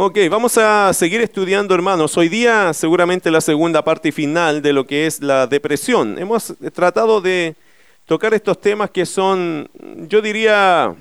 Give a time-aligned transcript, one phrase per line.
[0.00, 2.16] Ok, vamos a seguir estudiando, hermanos.
[2.16, 6.20] Hoy día seguramente la segunda parte final de lo que es la depresión.
[6.20, 7.56] Hemos tratado de
[8.06, 9.68] tocar estos temas que son,
[10.08, 10.94] yo diría,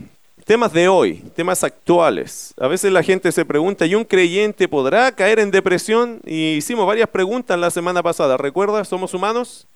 [0.45, 2.55] temas de hoy, temas actuales.
[2.59, 6.19] A veces la gente se pregunta, ¿y un creyente podrá caer en depresión?
[6.25, 8.35] Y hicimos varias preguntas la semana pasada.
[8.35, 8.83] ¿Recuerda?
[8.83, 9.67] ¿Somos humanos?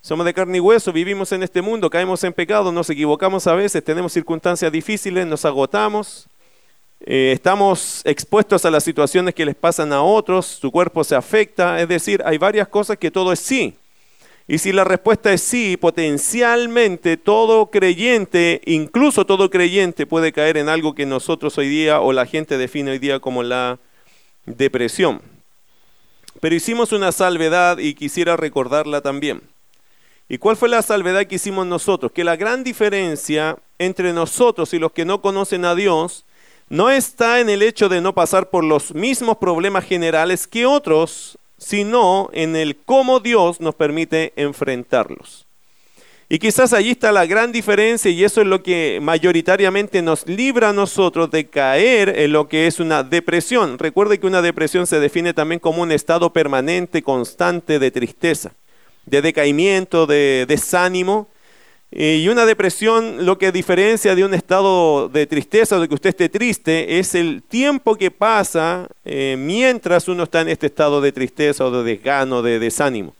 [0.00, 3.54] Somos de carne y hueso, vivimos en este mundo, caemos en pecado, nos equivocamos a
[3.54, 6.28] veces, tenemos circunstancias difíciles, nos agotamos,
[7.06, 11.78] eh, estamos expuestos a las situaciones que les pasan a otros, su cuerpo se afecta,
[11.80, 13.74] es decir, hay varias cosas que todo es sí.
[14.48, 20.70] Y si la respuesta es sí, potencialmente todo creyente, incluso todo creyente puede caer en
[20.70, 23.78] algo que nosotros hoy día o la gente define hoy día como la
[24.46, 25.20] depresión.
[26.40, 29.42] Pero hicimos una salvedad y quisiera recordarla también.
[30.28, 32.12] ¿Y cuál fue la salvedad que hicimos nosotros?
[32.12, 36.24] Que la gran diferencia entre nosotros y los que no conocen a Dios
[36.68, 41.38] no está en el hecho de no pasar por los mismos problemas generales que otros,
[41.58, 45.46] sino en el cómo Dios nos permite enfrentarlos.
[46.28, 50.70] Y quizás allí está la gran diferencia y eso es lo que mayoritariamente nos libra
[50.70, 53.78] a nosotros de caer en lo que es una depresión.
[53.78, 58.52] Recuerde que una depresión se define también como un estado permanente, constante de tristeza,
[59.04, 61.28] de decaimiento, de desánimo,
[61.96, 66.28] y una depresión lo que diferencia de un estado de tristeza de que usted esté
[66.28, 71.64] triste es el tiempo que pasa eh, mientras uno está en este estado de tristeza
[71.64, 73.14] o de desgano, de desánimo.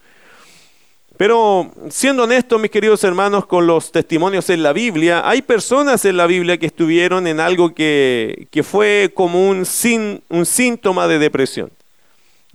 [1.17, 6.17] Pero siendo honestos, mis queridos hermanos, con los testimonios en la Biblia, hay personas en
[6.17, 9.65] la Biblia que estuvieron en algo que, que fue como un,
[10.29, 11.71] un síntoma de depresión.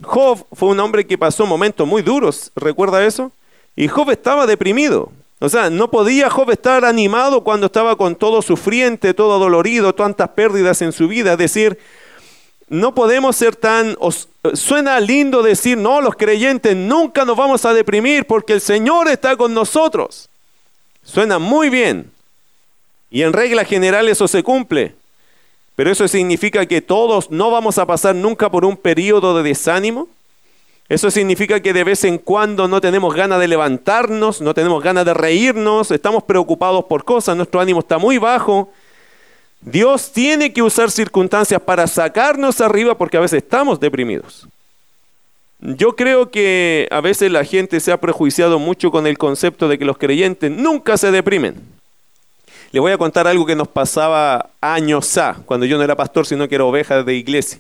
[0.02, 3.32] Job fue un hombre que pasó momentos muy duros, ¿recuerda eso?
[3.78, 5.14] Y Job estaba deprimido.
[5.40, 10.30] O sea, no podía Job estar animado cuando estaba con todo sufriente, todo dolorido, tantas
[10.30, 11.34] pérdidas en su vida.
[11.34, 11.80] Es decir,
[12.68, 13.98] no podemos ser tan...
[14.54, 19.38] suena lindo decir, no, los creyentes nunca nos vamos a deprimir porque el Señor está
[19.38, 20.30] con nosotros.
[21.04, 22.12] Suena muy bien.
[23.10, 24.94] Y en regla general eso se cumple.
[25.76, 30.10] Pero eso significa que todos no vamos a pasar nunca por un periodo de desánimo.
[30.90, 35.06] Eso significa que de vez en cuando no tenemos ganas de levantarnos, no tenemos ganas
[35.06, 38.72] de reírnos, estamos preocupados por cosas, nuestro ánimo está muy bajo.
[39.62, 44.48] Dios tiene que usar circunstancias para sacarnos arriba porque a veces estamos deprimidos.
[45.60, 49.78] Yo creo que a veces la gente se ha prejuiciado mucho con el concepto de
[49.78, 51.62] que los creyentes nunca se deprimen.
[52.72, 56.26] Le voy a contar algo que nos pasaba años a, cuando yo no era pastor,
[56.26, 57.60] sino que era oveja de iglesia.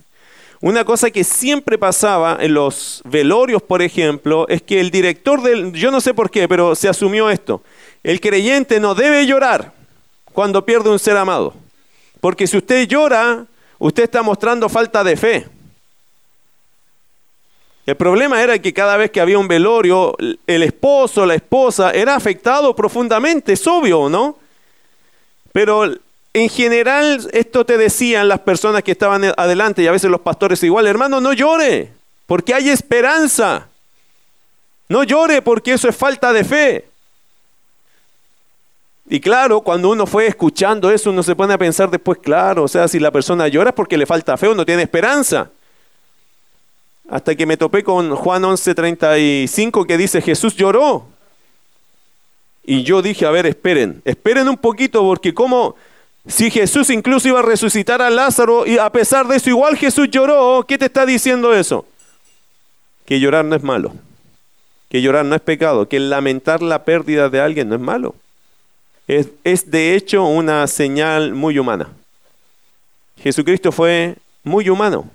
[0.61, 5.71] Una cosa que siempre pasaba en los velorios, por ejemplo, es que el director del,
[5.71, 7.61] yo no sé por qué, pero se asumió esto.
[8.03, 9.71] El creyente no debe llorar
[10.33, 11.53] cuando pierde un ser amado.
[12.19, 13.45] Porque si usted llora,
[13.77, 15.47] usted está mostrando falta de fe.
[17.85, 20.15] El problema era que cada vez que había un velorio,
[20.45, 24.37] el esposo, la esposa, era afectado profundamente, es obvio, ¿no?
[25.53, 25.95] Pero
[26.33, 30.61] en general, esto te decían las personas que estaban adelante y a veces los pastores
[30.63, 31.91] igual, hermano, no llore,
[32.27, 33.67] porque hay esperanza.
[34.87, 36.85] No llore porque eso es falta de fe.
[39.07, 42.67] Y claro, cuando uno fue escuchando eso, uno se pone a pensar después, claro, o
[42.67, 45.49] sea, si la persona llora es porque le falta fe o no tiene esperanza.
[47.09, 51.07] Hasta que me topé con Juan 11:35 que dice, Jesús lloró.
[52.63, 55.75] Y yo dije, a ver, esperen, esperen un poquito porque como
[56.27, 60.09] si Jesús incluso iba a resucitar a Lázaro y a pesar de eso igual Jesús
[60.11, 61.85] lloró, ¿qué te está diciendo eso?
[63.05, 63.93] Que llorar no es malo,
[64.89, 68.15] que llorar no es pecado, que lamentar la pérdida de alguien no es malo.
[69.07, 71.89] Es, de hecho una señal muy humana.
[73.17, 75.09] Jesucristo fue muy humano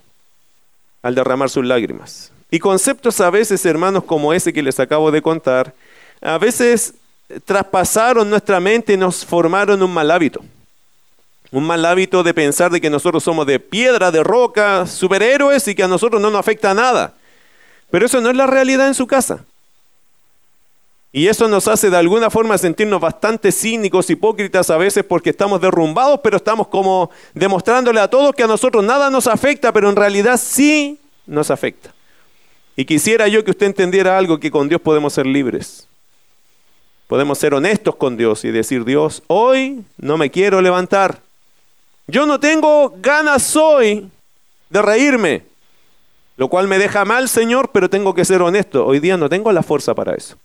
[1.01, 2.33] al derramar sus lágrimas.
[2.51, 5.73] Y conceptos a veces, hermanos, como ese que les acabo de contar,
[6.21, 6.95] a veces
[7.45, 10.43] traspasaron nuestra mente y nos formaron un mal hábito
[11.55, 15.75] un mal hábito de pensar de que nosotros somos de piedra, de roca, superhéroes y
[15.77, 17.15] que a nosotros no nos afecta nada.
[17.93, 19.45] Pero eso no es la realidad en su casa.
[21.13, 25.61] Y eso nos hace de alguna forma sentirnos bastante cínicos, hipócritas a veces porque estamos
[25.61, 29.95] derrumbados, pero estamos como demostrándole a todos que a nosotros nada nos afecta, pero en
[29.95, 31.95] realidad sí nos afecta.
[32.75, 35.87] Y quisiera yo que usted entendiera algo, que con Dios podemos ser libres.
[37.07, 41.24] Podemos ser honestos con Dios y decir, Dios, hoy no me quiero levantar.
[42.07, 44.11] Yo no tengo ganas hoy
[44.69, 45.43] de reírme,
[46.37, 48.85] lo cual me deja mal, Señor, pero tengo que ser honesto.
[48.85, 50.37] Hoy día no tengo la fuerza para eso.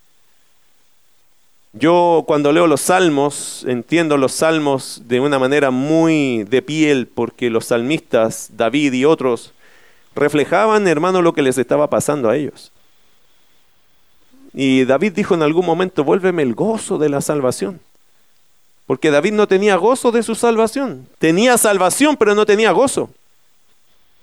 [1.74, 7.50] Yo cuando leo los salmos, entiendo los salmos de una manera muy de piel, porque
[7.50, 9.54] los salmistas, David y otros,
[10.16, 12.72] reflejaban, hermano, lo que les estaba pasando a ellos.
[14.54, 17.82] Y David dijo en algún momento, vuélveme el gozo de la salvación.
[18.90, 21.08] Porque David no tenía gozo de su salvación.
[21.20, 23.12] Tenía salvación, pero no tenía gozo.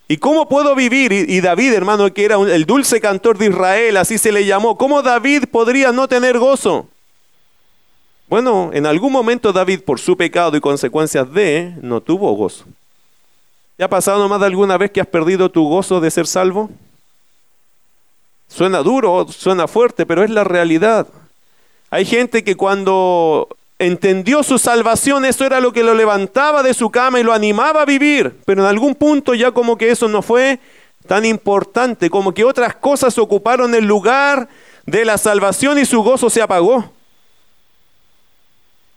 [0.09, 1.13] ¿Y cómo puedo vivir?
[1.13, 5.03] Y, David, hermano, que era el dulce cantor de Israel, así se le llamó, ¿cómo
[5.03, 6.89] David podría no tener gozo?
[8.29, 12.65] Bueno, en algún momento David, por su pecado y consecuencias de, no tuvo gozo.
[13.77, 16.71] ¿Te ha pasado más de alguna vez que has perdido tu gozo de ser salvo?
[18.49, 21.07] Suena duro, suena fuerte, pero es la realidad.
[21.89, 23.47] Hay gente que cuando
[23.79, 27.83] entendió su salvación, eso era lo que lo levantaba de su cama y lo animaba
[27.83, 30.59] a vivir, pero en algún punto ya como que eso no fue
[31.07, 34.49] tan importante, como que otras cosas ocuparon el lugar
[34.87, 36.91] de la salvación y su gozo se apagó.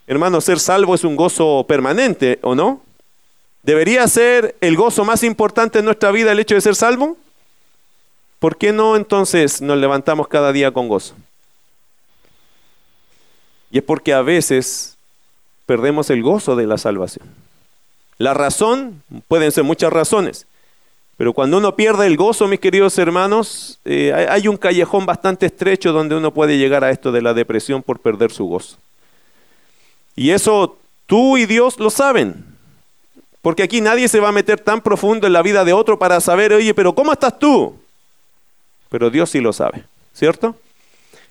[0.06, 2.80] Hermano, ser salvo es un gozo permanente, ¿o no?
[3.62, 7.16] ¿Debería ser el gozo más importante en nuestra vida el hecho de ser salvo?
[8.38, 11.14] ¿Por qué no entonces nos levantamos cada día con gozo?
[13.70, 14.96] Y es porque a veces
[15.66, 17.26] perdemos el gozo de la salvación.
[18.18, 20.46] La razón, pueden ser muchas razones,
[21.16, 25.92] pero cuando uno pierde el gozo, mis queridos hermanos, eh, hay un callejón bastante estrecho
[25.92, 28.78] donde uno puede llegar a esto de la depresión por perder su gozo.
[30.16, 32.44] Y eso tú y Dios lo saben.
[33.42, 36.20] Porque aquí nadie se va a meter tan profundo en la vida de otro para
[36.20, 37.74] saber, oye, pero ¿cómo estás tú?
[38.88, 39.84] Pero Dios sí lo sabe,
[40.14, 40.56] ¿cierto?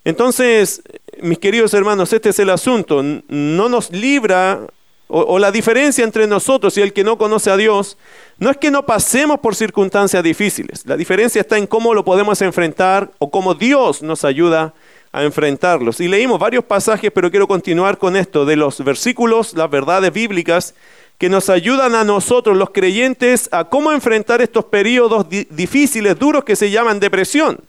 [0.03, 0.81] Entonces,
[1.21, 3.04] mis queridos hermanos, este es el asunto.
[3.04, 4.68] No nos libra,
[5.07, 7.98] o, la diferencia entre nosotros y el que no conoce a Dios,
[8.38, 10.86] no es que no pasemos por circunstancias difíciles.
[10.86, 14.74] La diferencia está en cómo lo podemos enfrentar o cómo Dios nos ayuda
[15.12, 16.00] a enfrentarlos.
[16.00, 20.75] Y leímos varios pasajes, pero quiero continuar con esto, de los versículos, las verdades bíblicas
[21.18, 26.56] que nos ayudan a nosotros, los creyentes, a cómo enfrentar estos periodos difíciles, duros, que
[26.56, 27.60] se llaman depresión.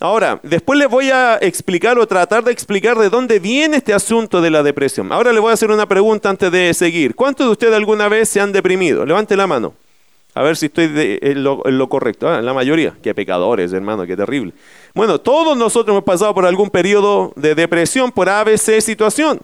[0.00, 4.40] Ahora, después les voy a explicar o tratar de explicar de dónde viene este asunto
[4.40, 5.10] de la depresión.
[5.10, 7.16] Ahora les voy a hacer una pregunta antes de seguir.
[7.16, 9.04] ¿Cuántos de ustedes alguna vez se han deprimido?
[9.04, 9.74] Levante la mano.
[10.34, 12.28] A ver si estoy en, lo, correcto.
[12.28, 12.94] Ah, la mayoría.
[13.02, 14.52] Qué pecadores, hermano, qué terrible.
[14.94, 19.40] Bueno, todos nosotros hemos pasado por algún periodo de depresión por ABC situación.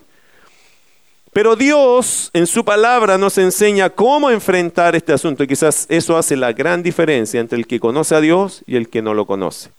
[1.32, 6.36] Pero Dios en su palabra nos enseña cómo enfrentar este asunto y quizás eso hace
[6.36, 9.70] la gran diferencia entre el que conoce a Dios y el que no lo conoce.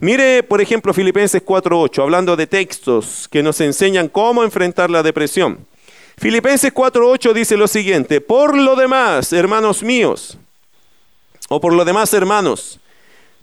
[0.00, 5.66] Mire, por ejemplo, Filipenses 4.8, hablando de textos que nos enseñan cómo enfrentar la depresión.
[6.16, 10.38] Filipenses 4.8 dice lo siguiente, por lo demás, hermanos míos,
[11.48, 12.78] o por lo demás, hermanos,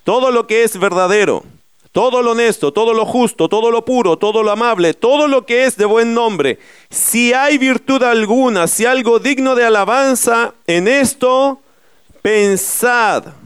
[0.05, 1.43] todo lo que es verdadero,
[1.91, 5.65] todo lo honesto, todo lo justo, todo lo puro, todo lo amable, todo lo que
[5.65, 6.59] es de buen nombre,
[6.89, 11.59] si hay virtud alguna, si algo digno de alabanza, en esto
[12.21, 13.44] pensad.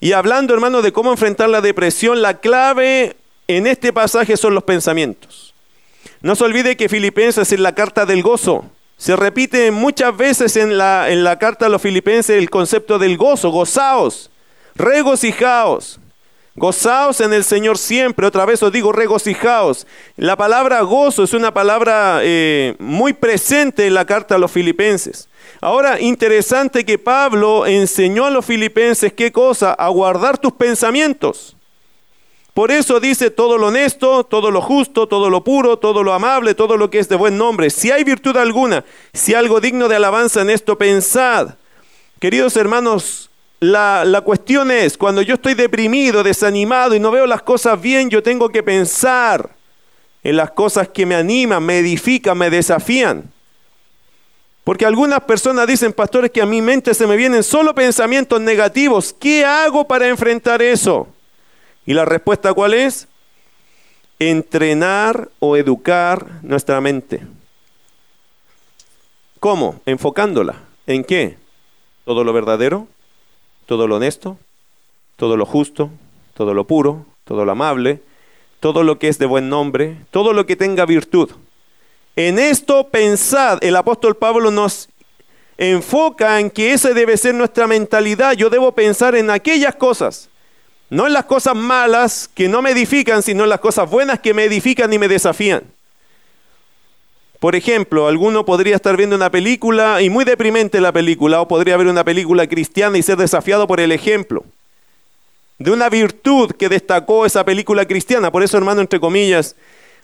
[0.00, 3.16] Y hablando, hermano, de cómo enfrentar la depresión, la clave
[3.48, 5.54] en este pasaje son los pensamientos.
[6.20, 8.70] No se olvide que Filipenses es la carta del gozo.
[8.96, 13.16] Se repite muchas veces en la, en la carta a los filipenses el concepto del
[13.16, 14.30] gozo, gozaos,
[14.74, 16.00] regocijaos.
[16.58, 18.26] Gozaos en el Señor siempre.
[18.26, 19.86] Otra vez os digo, regocijaos.
[20.16, 25.28] La palabra gozo es una palabra eh, muy presente en la carta a los filipenses.
[25.60, 31.56] Ahora, interesante que Pablo enseñó a los filipenses qué cosa, a guardar tus pensamientos.
[32.54, 36.56] Por eso dice todo lo honesto, todo lo justo, todo lo puro, todo lo amable,
[36.56, 37.70] todo lo que es de buen nombre.
[37.70, 41.54] Si hay virtud alguna, si algo digno de alabanza en esto, pensad.
[42.18, 43.27] Queridos hermanos,
[43.60, 48.22] la, cuestión es, cuando yo estoy deprimido, desanimado y no veo las cosas bien, yo
[48.22, 49.50] tengo que pensar
[50.22, 53.30] en las cosas que me animan, me edifican, me desafían.
[54.64, 59.14] Porque algunas personas dicen, pastores, que a mi mente se me vienen solo pensamientos negativos.
[59.18, 61.08] ¿Qué hago para enfrentar eso?
[61.86, 63.08] Y la respuesta cuál es?
[64.18, 67.22] Entrenar o educar nuestra mente.
[69.40, 69.80] ¿Cómo?
[69.86, 70.56] Enfocándola.
[70.86, 71.38] ¿En qué?
[72.04, 72.88] ¿Todo lo verdadero?
[73.68, 74.38] Todo lo honesto,
[75.16, 75.90] todo lo justo,
[76.32, 78.00] todo lo puro, todo lo amable,
[78.60, 81.32] todo lo que es de buen nombre, todo lo que tenga virtud.
[82.16, 84.88] En esto pensad, el apóstol Pablo nos
[85.58, 88.32] enfoca en que esa debe ser nuestra mentalidad.
[88.32, 90.30] Yo debo pensar en aquellas cosas,
[90.88, 94.32] no en las cosas malas que no me edifican, sino en las cosas buenas que
[94.32, 95.64] me edifican y me desafían.
[97.40, 101.76] Por ejemplo, alguno podría estar viendo una película y muy deprimente la película, o podría
[101.76, 104.44] ver una película cristiana y ser desafiado por el ejemplo
[105.58, 108.30] de una virtud que destacó esa película cristiana.
[108.30, 109.56] Por eso, hermano, entre comillas,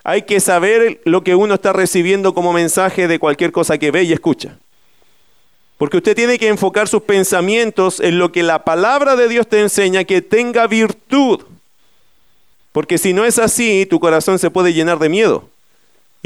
[0.02, 4.02] hay que saber lo que uno está recibiendo como mensaje de cualquier cosa que ve
[4.02, 4.58] y escucha.
[5.78, 9.60] Porque usted tiene que enfocar sus pensamientos en lo que la palabra de Dios te
[9.60, 11.40] enseña, que tenga virtud.
[12.72, 15.48] Porque si no es así, tu corazón se puede llenar de miedo.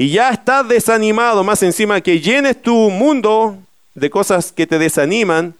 [0.00, 3.58] Y ya estás desanimado, más encima que llenes tu mundo
[3.96, 5.54] de cosas que te desaniman.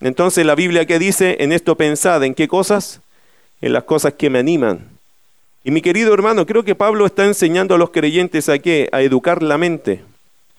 [0.00, 3.00] Entonces la Biblia que dice, en esto pensad, ¿en qué cosas?
[3.62, 4.86] En las cosas que me animan.
[5.64, 8.90] Y mi querido hermano, creo que Pablo está enseñando a los creyentes a qué?
[8.92, 10.04] A educar la mente,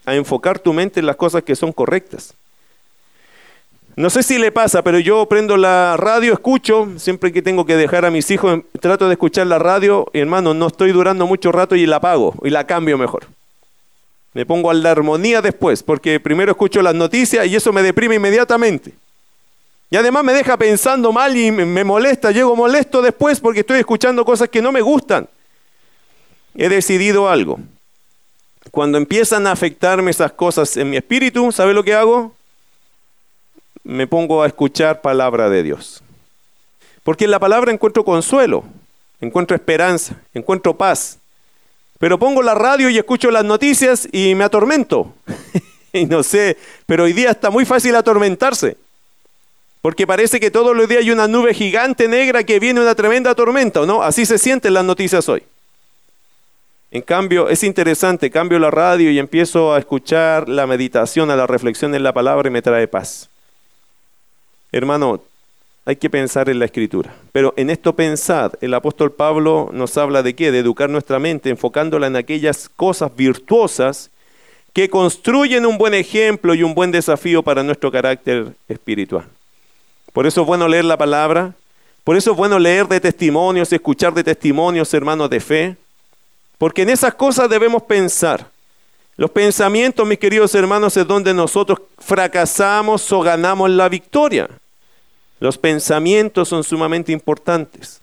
[0.04, 2.34] a enfocar tu mente en las cosas que son correctas.
[3.94, 7.76] No sé si le pasa, pero yo prendo la radio, escucho, siempre que tengo que
[7.76, 11.76] dejar a mis hijos, trato de escuchar la radio, hermano, no estoy durando mucho rato
[11.76, 13.26] y la apago y la cambio mejor.
[14.32, 18.14] Me pongo a la armonía después, porque primero escucho las noticias y eso me deprime
[18.14, 18.94] inmediatamente.
[19.90, 24.24] Y además me deja pensando mal y me molesta, llego molesto después porque estoy escuchando
[24.24, 25.28] cosas que no me gustan.
[26.54, 27.60] He decidido algo.
[28.70, 32.32] Cuando empiezan a afectarme esas cosas en mi espíritu, ¿sabe lo que hago?
[33.84, 36.02] Me pongo a escuchar palabra de Dios.
[37.02, 38.64] Porque en la palabra encuentro consuelo,
[39.20, 41.18] encuentro esperanza, encuentro paz.
[41.98, 45.14] Pero pongo la radio y escucho las noticias y me atormento.
[45.92, 48.76] y no sé, pero hoy día está muy fácil atormentarse.
[49.80, 53.34] Porque parece que todos los días hay una nube gigante negra que viene una tremenda
[53.34, 54.02] tormenta, ¿no?
[54.02, 55.42] Así se sienten las noticias hoy.
[56.92, 61.46] En cambio, es interesante, cambio la radio y empiezo a escuchar la meditación, a la
[61.46, 63.28] reflexión en la palabra y me trae paz.
[64.72, 65.20] Hermano,
[65.84, 67.14] hay que pensar en la escritura.
[67.32, 70.50] Pero en esto pensad, el apóstol Pablo nos habla de qué?
[70.50, 74.10] De educar nuestra mente, enfocándola en aquellas cosas virtuosas
[74.72, 79.26] que construyen un buen ejemplo y un buen desafío para nuestro carácter espiritual.
[80.12, 81.52] Por eso es bueno leer la palabra,
[82.04, 85.76] por eso es bueno leer de testimonios, escuchar de testimonios, hermanos de fe,
[86.58, 88.48] porque en esas cosas debemos pensar.
[89.16, 94.48] Los pensamientos, mis queridos hermanos, es donde nosotros fracasamos o ganamos la victoria.
[95.42, 98.00] Los pensamientos son sumamente importantes.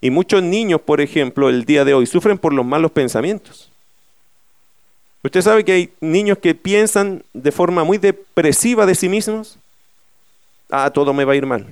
[0.00, 3.70] Y muchos niños, por ejemplo, el día de hoy sufren por los malos pensamientos.
[5.22, 9.58] Usted sabe que hay niños que piensan de forma muy depresiva de sí mismos.
[10.72, 11.68] Ah, todo me va a ir mal.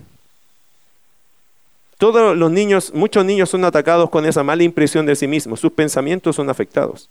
[1.98, 5.58] Todos los niños, muchos niños son atacados con esa mala impresión de sí mismos.
[5.58, 7.10] Sus pensamientos son afectados.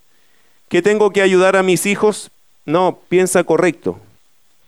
[0.70, 2.32] ¿Qué tengo que ayudar a mis hijos?
[2.66, 4.00] No, piensa correcto.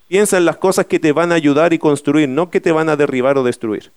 [0.07, 2.89] Piensa en las cosas que te van a ayudar y construir, no que te van
[2.89, 3.91] a derribar o destruir.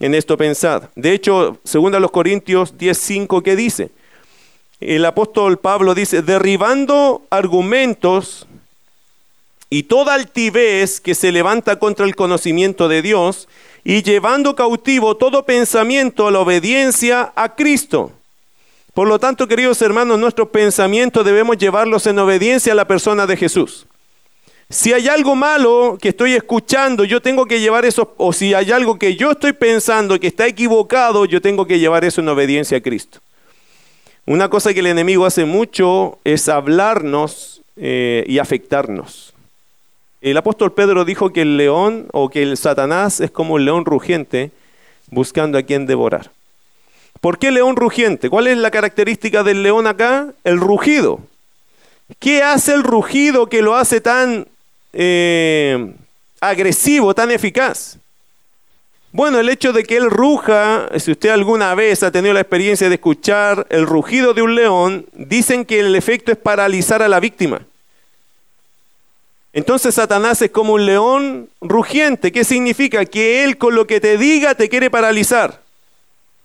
[0.00, 0.90] En esto pensad.
[0.96, 3.90] De hecho, según los Corintios 10:5, ¿qué dice?
[4.80, 8.46] El apóstol Pablo dice, derribando argumentos
[9.70, 13.48] y toda altivez que se levanta contra el conocimiento de Dios
[13.82, 18.12] y llevando cautivo todo pensamiento a la obediencia a Cristo.
[18.94, 23.36] Por lo tanto, queridos hermanos, nuestros pensamientos debemos llevarlos en obediencia a la persona de
[23.36, 23.86] Jesús.
[24.70, 28.72] Si hay algo malo que estoy escuchando, yo tengo que llevar eso, o si hay
[28.72, 32.78] algo que yo estoy pensando que está equivocado, yo tengo que llevar eso en obediencia
[32.78, 33.20] a Cristo.
[34.26, 39.34] Una cosa que el enemigo hace mucho es hablarnos eh, y afectarnos.
[40.22, 43.84] El apóstol Pedro dijo que el león o que el Satanás es como un león
[43.84, 44.50] rugiente
[45.10, 46.30] buscando a quien devorar.
[47.20, 48.30] ¿Por qué león rugiente?
[48.30, 50.32] ¿Cuál es la característica del león acá?
[50.42, 51.20] El rugido.
[52.18, 54.46] ¿Qué hace el rugido que lo hace tan
[54.94, 55.92] eh,
[56.40, 57.98] agresivo, tan eficaz?
[59.12, 62.88] Bueno, el hecho de que él ruja, si usted alguna vez ha tenido la experiencia
[62.88, 67.20] de escuchar el rugido de un león, dicen que el efecto es paralizar a la
[67.20, 67.60] víctima.
[69.52, 72.32] Entonces Satanás es como un león rugiente.
[72.32, 73.04] ¿Qué significa?
[73.04, 75.62] Que él con lo que te diga te quiere paralizar.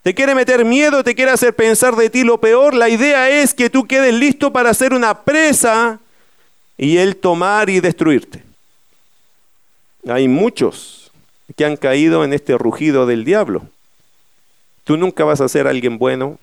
[0.03, 2.75] Te quiere meter miedo, te quiere hacer pensar de ti lo peor.
[2.75, 5.99] La idea es que tú quedes listo para ser una presa
[6.79, 8.41] y él tomar y destruirte.
[10.07, 11.12] Hay muchos
[11.57, 13.63] que han caído en este rugido del diablo.
[14.86, 16.39] Tú nunca vas a ser alguien bueno,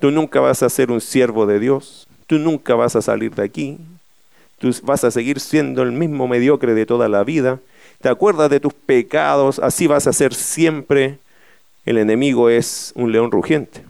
[0.00, 3.44] tú nunca vas a ser un siervo de Dios, tú nunca vas a salir de
[3.44, 3.78] aquí,
[4.58, 7.60] tú vas a seguir siendo el mismo mediocre de toda la vida,
[8.02, 11.18] te acuerdas de tus pecados, así vas a ser siempre.
[11.86, 13.84] El enemigo es un león rugiente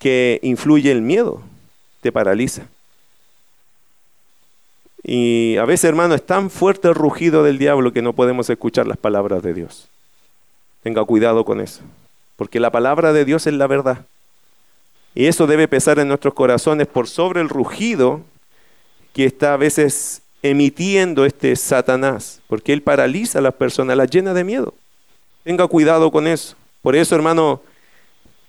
[0.00, 1.42] que influye el miedo,
[2.00, 2.66] te paraliza.
[5.04, 8.86] Y a veces, hermano, es tan fuerte el rugido del diablo que no podemos escuchar
[8.86, 9.88] las palabras de Dios.
[10.82, 11.82] Tenga cuidado con eso,
[12.36, 14.06] porque la palabra de Dios es la verdad.
[15.14, 18.22] Y eso debe pesar en nuestros corazones por sobre el rugido
[19.12, 24.34] que está a veces emitiendo este Satanás, porque él paraliza a las personas, las llena
[24.34, 24.74] de miedo.
[25.44, 26.56] Tenga cuidado con eso.
[26.80, 27.60] Por eso, hermano,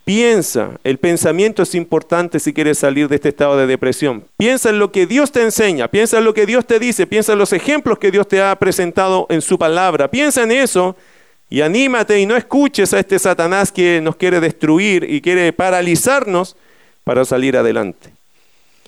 [0.05, 4.25] Piensa, el pensamiento es importante si quieres salir de este estado de depresión.
[4.35, 7.33] Piensa en lo que Dios te enseña, piensa en lo que Dios te dice, piensa
[7.33, 10.09] en los ejemplos que Dios te ha presentado en su palabra.
[10.09, 10.97] Piensa en eso
[11.49, 16.57] y anímate y no escuches a este Satanás que nos quiere destruir y quiere paralizarnos
[17.05, 18.11] para salir adelante.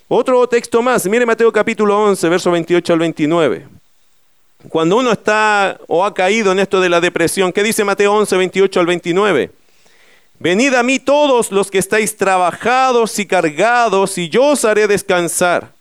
[0.08, 3.66] Otro texto más, mire Mateo capítulo 11, verso 28 al 29.
[4.68, 8.36] Cuando uno está o ha caído en esto de la depresión, ¿qué dice Mateo 11,
[8.36, 9.50] 28 al 29?
[10.38, 15.72] Venid a mí todos los que estáis trabajados y cargados, y yo os haré descansar.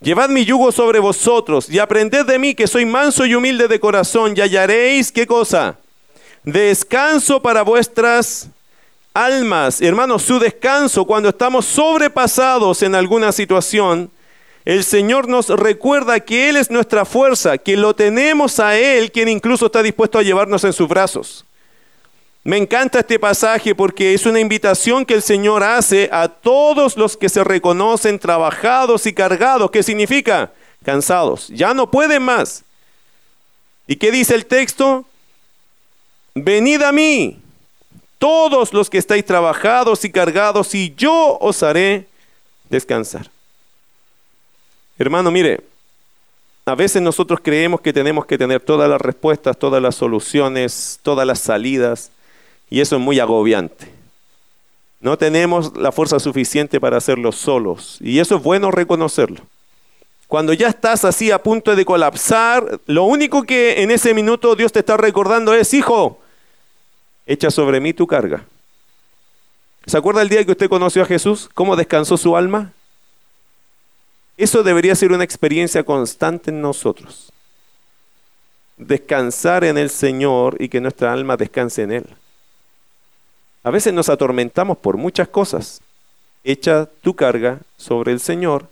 [0.00, 3.80] Llevad mi yugo sobre vosotros y aprended de mí que soy manso y humilde de
[3.80, 5.76] corazón, y hallaréis qué cosa?
[6.44, 8.48] Descanso para vuestras
[9.14, 9.80] almas.
[9.80, 14.10] Hermanos, su descanso cuando estamos sobrepasados en alguna situación,
[14.64, 19.28] el Señor nos recuerda que Él es nuestra fuerza, que lo tenemos a Él, quien
[19.28, 21.45] incluso está dispuesto a llevarnos en sus brazos.
[22.46, 27.16] Me encanta este pasaje porque es una invitación que el Señor hace a todos los
[27.16, 29.68] que se reconocen trabajados y cargados.
[29.72, 30.52] ¿Qué significa?
[30.84, 31.48] Cansados.
[31.48, 32.62] Ya no pueden más.
[33.88, 35.04] ¿Y qué dice el texto?
[36.36, 37.40] Venid a mí,
[38.16, 42.06] todos los que estáis trabajados y cargados, y yo os haré
[42.70, 43.28] descansar.
[45.00, 45.64] Hermano, mire,
[46.64, 51.26] a veces nosotros creemos que tenemos que tener todas las respuestas, todas las soluciones, todas
[51.26, 52.12] las salidas.
[52.68, 53.92] Y eso es muy agobiante.
[55.00, 57.98] No tenemos la fuerza suficiente para hacerlo solos.
[58.00, 59.42] Y eso es bueno reconocerlo.
[60.26, 64.72] Cuando ya estás así a punto de colapsar, lo único que en ese minuto Dios
[64.72, 66.20] te está recordando es, hijo,
[67.26, 68.44] echa sobre mí tu carga.
[69.86, 71.48] ¿Se acuerda el día que usted conoció a Jesús?
[71.54, 72.72] ¿Cómo descansó su alma?
[74.36, 77.32] Eso debería ser una experiencia constante en nosotros.
[78.76, 82.06] Descansar en el Señor y que nuestra alma descanse en Él.
[83.66, 85.80] A veces nos atormentamos por muchas cosas.
[86.44, 88.68] Echa tu carga sobre el Señor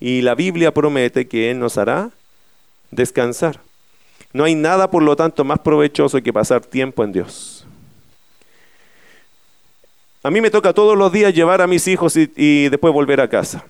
[0.00, 2.10] y la Biblia promete que Él nos hará
[2.90, 3.60] descansar.
[4.32, 7.64] No hay nada, por lo tanto, más provechoso que pasar tiempo en Dios.
[10.24, 13.28] A mí me toca todos los días llevar a mis hijos y, después volver a
[13.28, 13.64] casa.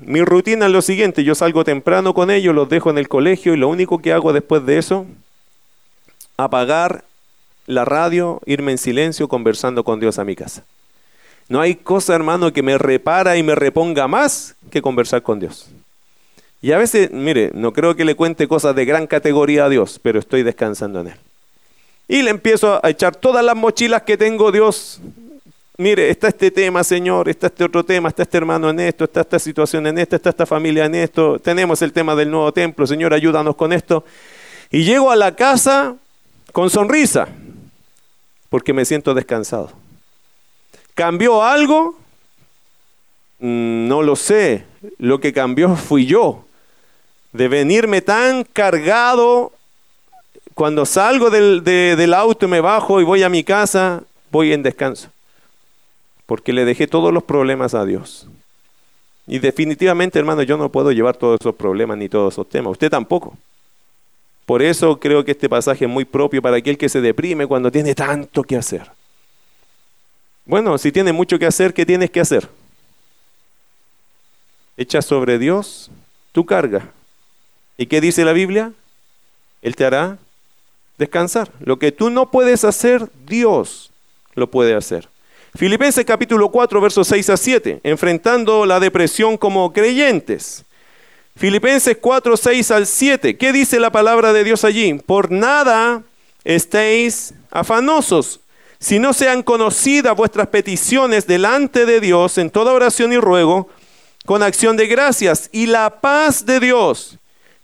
[0.00, 3.52] Mi rutina es lo siguiente, yo salgo temprano con ellos, los dejo en el colegio
[3.52, 5.06] y lo único que hago después de eso,
[6.36, 7.02] apagar
[7.66, 10.64] la radio, irme en silencio conversando con Dios a mi casa.
[11.48, 15.68] No hay cosa, hermano, que me repara y me reponga más que conversar con Dios.
[16.62, 20.00] Y a veces, mire, no creo que le cuente cosas de gran categoría a Dios,
[20.02, 21.16] pero estoy descansando en Él.
[22.08, 25.00] Y le empiezo a echar todas las mochilas que tengo, Dios.
[25.76, 29.22] Mire, está este tema, Señor, está este otro tema, está este hermano en esto, está
[29.22, 32.86] esta situación en esto, está esta familia en esto, tenemos el tema del nuevo templo,
[32.86, 34.04] Señor, ayúdanos con esto.
[34.70, 35.96] Y llego a la casa
[36.52, 37.28] con sonrisa,
[38.54, 39.72] porque me siento descansado.
[40.94, 41.98] ¿Cambió algo?
[43.40, 44.64] Mm, no lo sé.
[44.96, 46.44] Lo que cambió fui yo.
[47.32, 49.50] De venirme tan cargado,
[50.54, 55.08] cuando salgo del, auto y me bajo y voy a mi casa, voy en descanso.
[56.24, 58.28] Porque le dejé todos los problemas a Dios.
[59.26, 62.70] Y definitivamente, hermano, yo no puedo llevar todos esos problemas ni todos esos temas.
[62.70, 63.36] Usted tampoco.
[64.46, 67.70] Por eso creo que este pasaje es muy propio para aquel que se deprime cuando
[67.70, 68.90] tiene tanto que hacer.
[70.44, 72.48] Bueno, si tiene mucho que hacer, ¿qué tienes que hacer?
[74.76, 75.90] Echa sobre Dios
[76.32, 76.90] tu carga.
[77.78, 78.72] ¿Y qué dice la Biblia?
[79.62, 80.18] Él te hará
[80.98, 81.50] descansar.
[81.60, 83.90] Lo que tú no puedes hacer, Dios
[84.34, 85.08] lo puede hacer.
[85.54, 90.64] Filipenses capítulo 4, versos 6 a 7, enfrentando la depresión como creyentes.
[91.36, 93.36] Filipenses 4, 6 al 7.
[93.36, 94.94] ¿Qué dice la palabra de Dios allí?
[94.94, 96.02] Por nada
[96.44, 98.40] estéis afanosos,
[98.78, 103.68] si no sean conocidas vuestras peticiones delante de Dios en toda oración y ruego,
[104.26, 105.48] con acción de gracias.
[105.52, 107.18] Y la paz de Dios,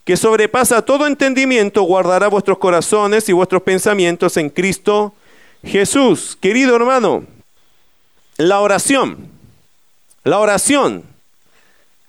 [0.05, 5.15] que sobrepasa todo entendimiento, guardará vuestros corazones y vuestros pensamientos en Cristo
[5.63, 6.37] Jesús.
[6.41, 7.25] Querido hermano,
[8.37, 9.29] la oración,
[10.25, 11.10] la oración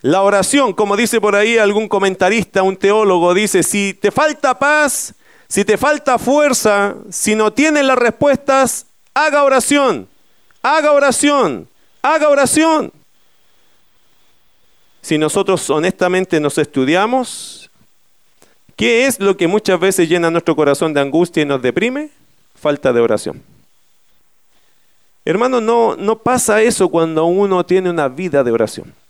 [0.02, 5.14] la oración, como dice por ahí algún comentarista, un teólogo, dice, si te falta paz,
[5.48, 10.08] si te falta fuerza, si no tienes las respuestas, haga oración,
[10.64, 11.68] haga oración,
[12.02, 12.92] haga oración.
[15.04, 17.70] Si nosotros honestamente nos estudiamos,
[18.76, 22.10] ¿qué es lo que muchas veces llena nuestro corazón de angustia y nos deprime?
[22.56, 23.44] Falta de oración.
[25.26, 29.01] Hermano, no, no pasa eso cuando uno tiene una vida de oración.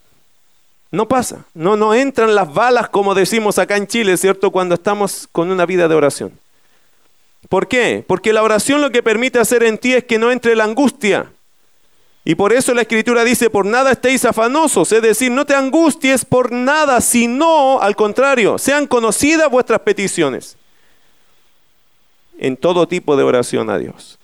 [0.92, 4.52] No pasa, no, no entran las balas como decimos acá en Chile, ¿cierto?
[4.52, 6.38] Cuando estamos con una vida de oración.
[7.48, 8.04] ¿Por qué?
[8.06, 11.32] Porque la oración lo que permite hacer en ti es que no entre la angustia.
[12.24, 16.24] Y por eso la escritura dice, por nada estéis afanosos, es decir, no te angusties
[16.24, 20.58] por nada, sino al contrario, sean conocidas vuestras peticiones
[22.38, 24.20] en todo tipo de oración a Dios.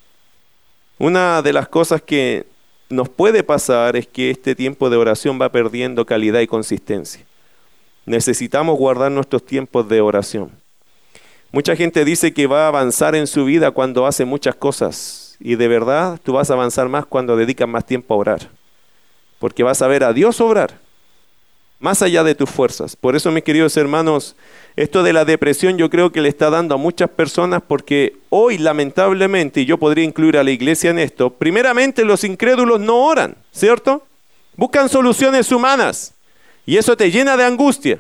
[0.99, 2.45] Una de las cosas que
[2.89, 7.25] nos puede pasar es que este tiempo de oración va perdiendo calidad y consistencia.
[8.05, 10.51] Necesitamos guardar nuestros tiempos de oración.
[11.51, 15.55] Mucha gente dice que va a avanzar en su vida cuando hace muchas cosas y
[15.55, 18.49] de verdad tú vas a avanzar más cuando dedicas más tiempo a orar.
[19.39, 20.86] Porque vas a ver a Dios obrar
[21.79, 22.95] más allá de tus fuerzas.
[22.95, 24.35] Por eso, mis queridos hermanos,
[24.75, 28.57] esto de la depresión yo creo que le está dando a muchas personas porque hoy
[28.57, 33.35] lamentablemente, y yo podría incluir a la iglesia en esto, primeramente los incrédulos no oran,
[33.51, 34.03] ¿cierto?
[34.55, 36.13] Buscan soluciones humanas
[36.65, 37.99] y eso te llena de angustia.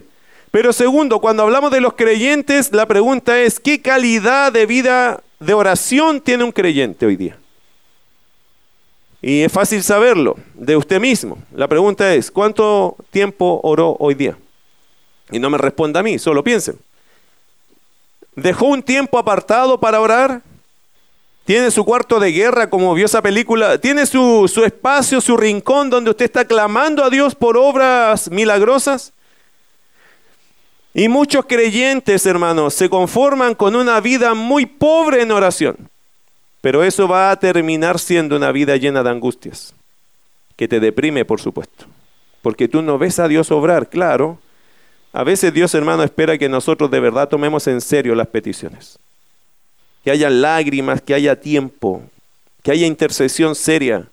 [0.49, 5.53] Pero segundo, cuando hablamos de los creyentes, la pregunta es, ¿qué calidad de vida de
[5.53, 7.37] oración tiene un creyente hoy día?
[9.21, 11.37] Y es fácil saberlo de usted mismo.
[11.53, 14.37] La pregunta es, ¿cuánto tiempo oró hoy día?
[15.31, 16.77] Y no me responda a mí, solo piensen.
[18.35, 20.41] ¿Dejó un tiempo apartado para orar?
[21.45, 23.79] ¿Tiene su cuarto de guerra como vio esa película?
[23.79, 29.13] ¿Tiene su, su espacio, su rincón donde usted está clamando a Dios por obras milagrosas?
[30.93, 35.89] Y muchos creyentes, hermanos, se conforman con una vida muy pobre en oración.
[36.61, 39.73] Pero eso va a terminar siendo una vida llena de angustias,
[40.55, 41.85] que te deprime, por supuesto.
[42.41, 44.39] Porque tú no ves a Dios obrar, claro.
[45.13, 48.99] A veces Dios, hermano, espera que nosotros de verdad tomemos en serio las peticiones.
[50.03, 52.01] Que haya lágrimas, que haya tiempo,
[52.63, 54.07] que haya intercesión seria.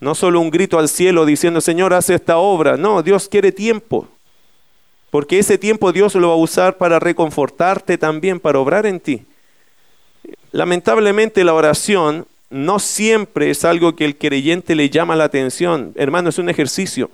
[0.00, 2.76] No solo un grito al cielo diciendo, Señor, haz esta obra.
[2.76, 4.08] No, Dios quiere tiempo.
[5.10, 9.26] Porque ese tiempo Dios lo va a usar para reconfortarte también, para obrar en ti.
[10.52, 15.92] Lamentablemente la oración no siempre es algo que el creyente le llama la atención.
[15.94, 17.10] Hermano, es un ejercicio.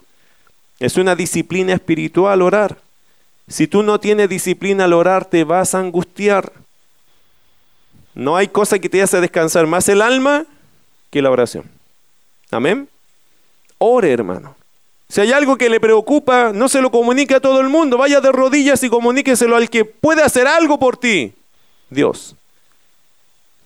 [0.78, 2.78] Es una disciplina espiritual orar.
[3.48, 6.52] Si tú no tienes disciplina al orar, te vas a angustiar.
[8.14, 10.46] No hay cosa que te hace descansar más el alma
[11.10, 11.64] que la oración.
[12.50, 12.88] Amén.
[13.78, 14.56] Ore, hermano.
[15.08, 17.98] Si hay algo que le preocupa, no se lo comunique a todo el mundo.
[17.98, 21.32] Vaya de rodillas y comuníqueselo al que puede hacer algo por ti.
[21.90, 22.34] Dios.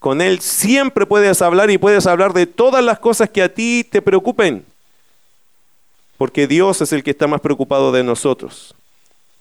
[0.01, 3.85] Con Él siempre puedes hablar y puedes hablar de todas las cosas que a ti
[3.89, 4.65] te preocupen.
[6.17, 8.75] Porque Dios es el que está más preocupado de nosotros.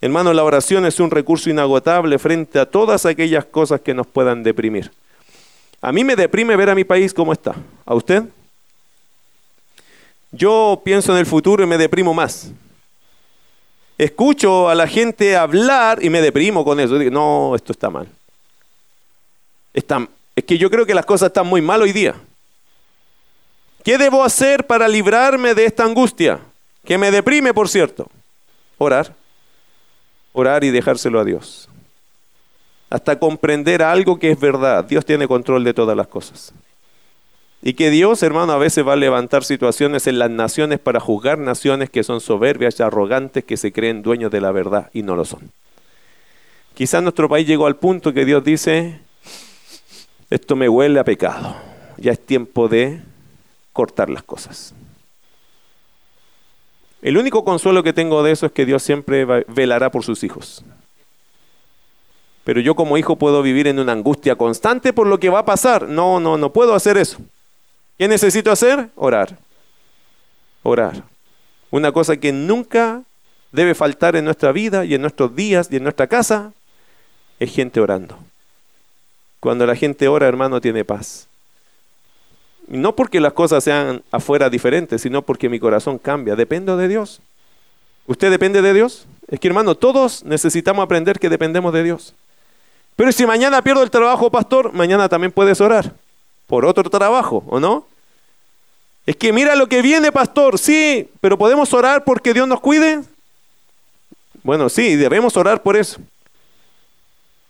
[0.02, 4.42] Hermano, la oración es un recurso inagotable frente a todas aquellas cosas que nos puedan
[4.42, 4.90] deprimir.
[5.80, 7.54] A mí me deprime ver a mi país cómo está.
[7.86, 8.24] ¿A usted?
[10.30, 12.52] Yo pienso en el futuro y me deprimo más.
[13.96, 16.98] Escucho a la gente hablar y me deprimo con eso.
[16.98, 18.08] Digo, no, esto está mal.
[19.72, 20.06] Está,
[20.40, 22.14] es que yo creo que las cosas están muy mal hoy día.
[23.84, 26.40] ¿Qué debo hacer para librarme de esta angustia?
[26.84, 28.08] Que me deprime, por cierto.
[28.78, 29.14] Orar.
[30.32, 31.68] Orar y dejárselo a Dios.
[32.88, 34.84] Hasta comprender algo que es verdad.
[34.84, 36.52] Dios tiene control de todas las cosas.
[37.62, 41.38] Y que Dios, hermano, a veces va a levantar situaciones en las naciones para juzgar
[41.38, 45.14] naciones que son soberbias y arrogantes, que se creen dueños de la verdad y no
[45.14, 45.50] lo son.
[46.74, 49.00] Quizás nuestro país llegó al punto que Dios dice,
[50.30, 51.56] esto me huele a pecado.
[51.96, 53.02] Ya es tiempo de
[53.72, 54.72] cortar las cosas.
[57.02, 60.64] El único consuelo que tengo de eso es que Dios siempre velará por sus hijos.
[62.44, 65.44] Pero yo como hijo puedo vivir en una angustia constante por lo que va a
[65.44, 65.88] pasar.
[65.88, 67.18] No, no, no puedo hacer eso.
[67.98, 68.88] ¿Qué necesito hacer?
[68.96, 69.36] Orar.
[70.62, 71.02] Orar.
[71.70, 73.02] Una cosa que nunca
[73.52, 76.52] debe faltar en nuestra vida y en nuestros días y en nuestra casa
[77.38, 78.18] es gente orando.
[79.40, 81.26] Cuando la gente ora, hermano, tiene paz.
[82.68, 86.36] no porque las cosas sean afuera diferentes, sino porque mi corazón cambia.
[86.36, 87.20] Dependo de Dios.
[88.06, 89.06] ¿Usted depende de Dios?
[89.28, 92.14] Es que, hermano, todos necesitamos aprender que dependemos de Dios.
[92.96, 95.94] Pero si mañana pierdo el trabajo, pastor, mañana también puedes orar
[96.46, 97.86] por otro trabajo, ¿o no?
[99.06, 100.58] Es que mira lo que viene, pastor.
[100.58, 103.00] Sí, pero podemos orar porque Dios nos cuide.
[104.42, 106.00] Bueno, sí, debemos orar por eso.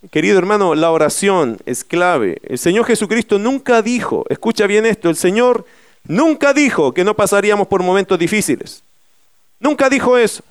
[0.08, 2.38] Querido hermano, la oración es clave.
[2.42, 5.66] El Señor Jesucristo nunca dijo, escucha bien esto, el Señor
[6.04, 8.82] nunca dijo que no pasaríamos por momentos difíciles.
[9.58, 10.42] Nunca dijo eso.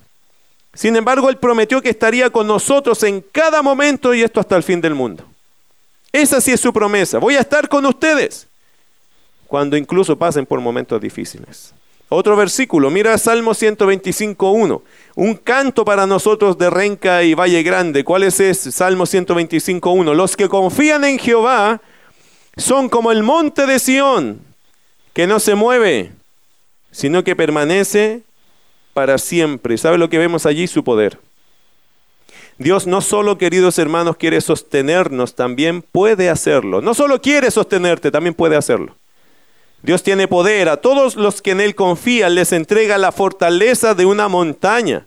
[0.72, 4.62] Sin embargo, Él prometió que estaría con nosotros en cada momento y esto hasta el
[4.62, 5.24] fin del mundo.
[6.12, 7.18] Esa sí es su promesa.
[7.18, 8.46] Voy a estar con ustedes
[9.48, 11.74] cuando incluso pasen por momentos difíciles.
[12.12, 14.82] Otro versículo, mira Salmo 125.1,
[15.14, 18.02] un canto para nosotros de Renca y Valle Grande.
[18.02, 18.72] ¿Cuál es ese?
[18.72, 20.12] Salmo 125.1.
[20.14, 21.80] Los que confían en Jehová
[22.56, 24.40] son como el monte de Sión,
[25.12, 26.10] que no se mueve,
[26.90, 28.22] sino que permanece
[28.92, 29.78] para siempre.
[29.78, 30.66] ¿Sabe lo que vemos allí?
[30.66, 31.20] Su poder.
[32.58, 36.80] Dios no solo, queridos hermanos, quiere sostenernos, también puede hacerlo.
[36.80, 38.96] No solo quiere sostenerte, también puede hacerlo.
[39.82, 40.68] Dios tiene poder.
[40.68, 45.06] A todos los que en Él confían les entrega la fortaleza de una montaña.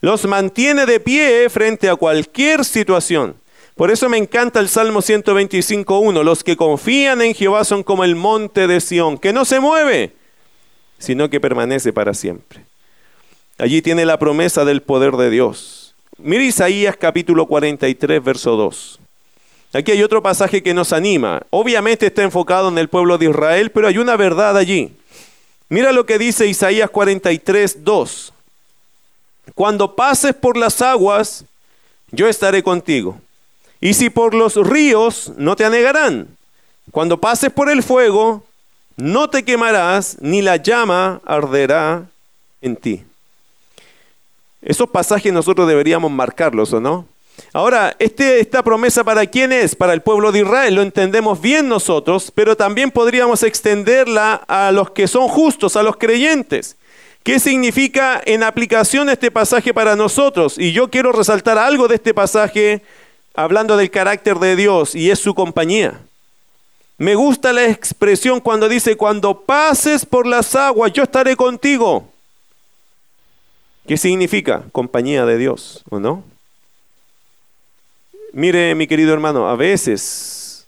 [0.00, 3.36] Los mantiene de pie frente a cualquier situación.
[3.74, 6.24] Por eso me encanta el Salmo 125.1.
[6.24, 10.16] Los que confían en Jehová son como el monte de Sión, que no se mueve,
[10.98, 12.64] sino que permanece para siempre.
[13.56, 15.94] Allí tiene la promesa del poder de Dios.
[16.16, 19.00] Mira Isaías capítulo 43, verso 2.
[19.72, 21.42] Aquí hay otro pasaje que nos anima.
[21.50, 24.96] Obviamente está enfocado en el pueblo de Israel, pero hay una verdad allí.
[25.68, 28.32] Mira lo que dice Isaías 43, 2.
[29.54, 31.44] Cuando pases por las aguas,
[32.10, 33.20] yo estaré contigo.
[33.80, 36.28] Y si por los ríos, no te anegarán.
[36.90, 38.42] Cuando pases por el fuego,
[38.96, 42.06] no te quemarás, ni la llama arderá
[42.62, 43.04] en ti.
[44.62, 47.06] Esos pasajes nosotros deberíamos marcarlos, ¿o no?
[47.52, 49.74] Ahora, este, esta promesa para quién es?
[49.74, 54.90] Para el pueblo de Israel, lo entendemos bien nosotros, pero también podríamos extenderla a los
[54.90, 56.76] que son justos, a los creyentes.
[57.22, 60.58] ¿Qué significa en aplicación este pasaje para nosotros?
[60.58, 62.82] Y yo quiero resaltar algo de este pasaje
[63.34, 66.00] hablando del carácter de Dios y es su compañía.
[66.96, 72.08] Me gusta la expresión cuando dice, cuando pases por las aguas, yo estaré contigo.
[73.86, 74.64] ¿Qué significa?
[74.72, 76.24] Compañía de Dios, ¿o no?
[78.32, 80.66] Mire, mi querido hermano, a veces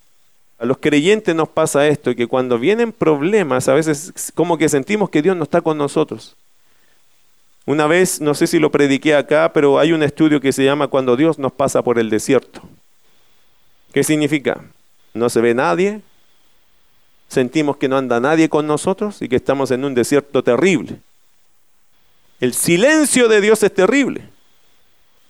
[0.59, 5.09] a los creyentes nos pasa esto, que cuando vienen problemas, a veces como que sentimos
[5.09, 6.37] que Dios no está con nosotros.
[7.65, 10.89] Una vez, no sé si lo prediqué acá, pero hay un estudio que se llama
[10.89, 12.63] Cuando Dios nos pasa por el desierto.
[13.93, 14.63] ¿Qué significa?
[15.15, 16.03] No se ve nadie,
[17.29, 20.99] sentimos que no anda nadie con nosotros y que estamos en un desierto terrible.
[22.41, 24.29] El silencio de Dios es terrible.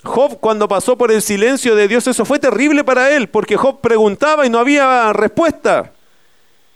[0.02, 3.80] Job cuando pasó por el silencio de Dios, eso fue terrible para él, porque Job
[3.80, 5.92] preguntaba y no había respuesta.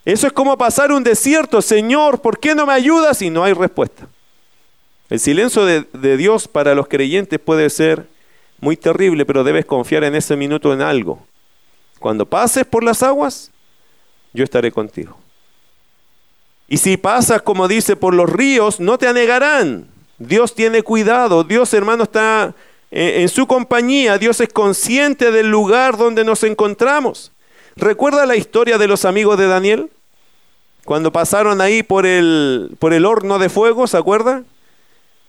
[0.03, 3.21] Eso es como pasar un desierto, Señor, ¿por qué no me ayudas?
[3.23, 4.07] Y no hay respuesta.
[5.09, 8.07] El silencio de, de Dios para los creyentes puede ser
[8.59, 11.25] muy terrible, pero debes confiar en ese minuto en algo.
[11.99, 13.51] Cuando pases por las aguas,
[14.33, 15.17] yo estaré contigo.
[16.67, 19.87] Y si pasas, como dice, por los ríos, no te anegarán.
[20.17, 22.55] Dios tiene cuidado, Dios hermano está
[22.91, 27.31] en su compañía, Dios es consciente del lugar donde nos encontramos.
[27.75, 29.89] ¿Recuerda la historia de los amigos de Daniel?
[30.85, 34.43] Cuando pasaron ahí por el, por el horno de fuego, ¿se acuerda?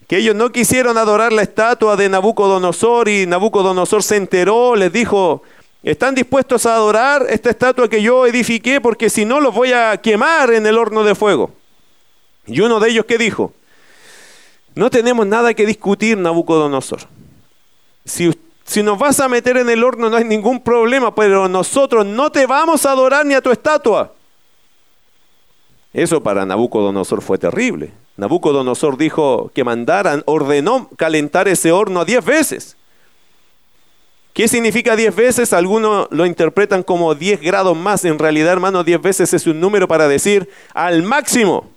[0.07, 5.43] Que ellos no quisieron adorar la estatua de Nabucodonosor y Nabucodonosor se enteró, les dijo,
[5.83, 8.81] ¿están dispuestos a adorar esta estatua que yo edifiqué?
[8.81, 11.51] Porque si no los voy a quemar en el horno de fuego.
[12.47, 13.53] Y uno de ellos, ¿qué dijo?
[14.77, 17.01] No tenemos nada que discutir, Nabucodonosor.
[18.07, 18.31] Si,
[18.65, 22.33] si nos vas a meter en el horno no hay ningún problema, pero nosotros no
[22.33, 24.15] te vamos a adorar ni a tu estatua.
[25.93, 27.93] Eso para Nabucodonosor fue terrible.
[28.17, 32.77] Nabucodonosor dijo que mandaran, ordenó calentar ese horno diez veces.
[34.33, 35.55] ¿Qué significa diez veces?
[35.55, 38.05] Algunos lo interpretan como diez grados más.
[38.05, 41.71] En realidad, hermano, diez veces es un número para decir al máximo.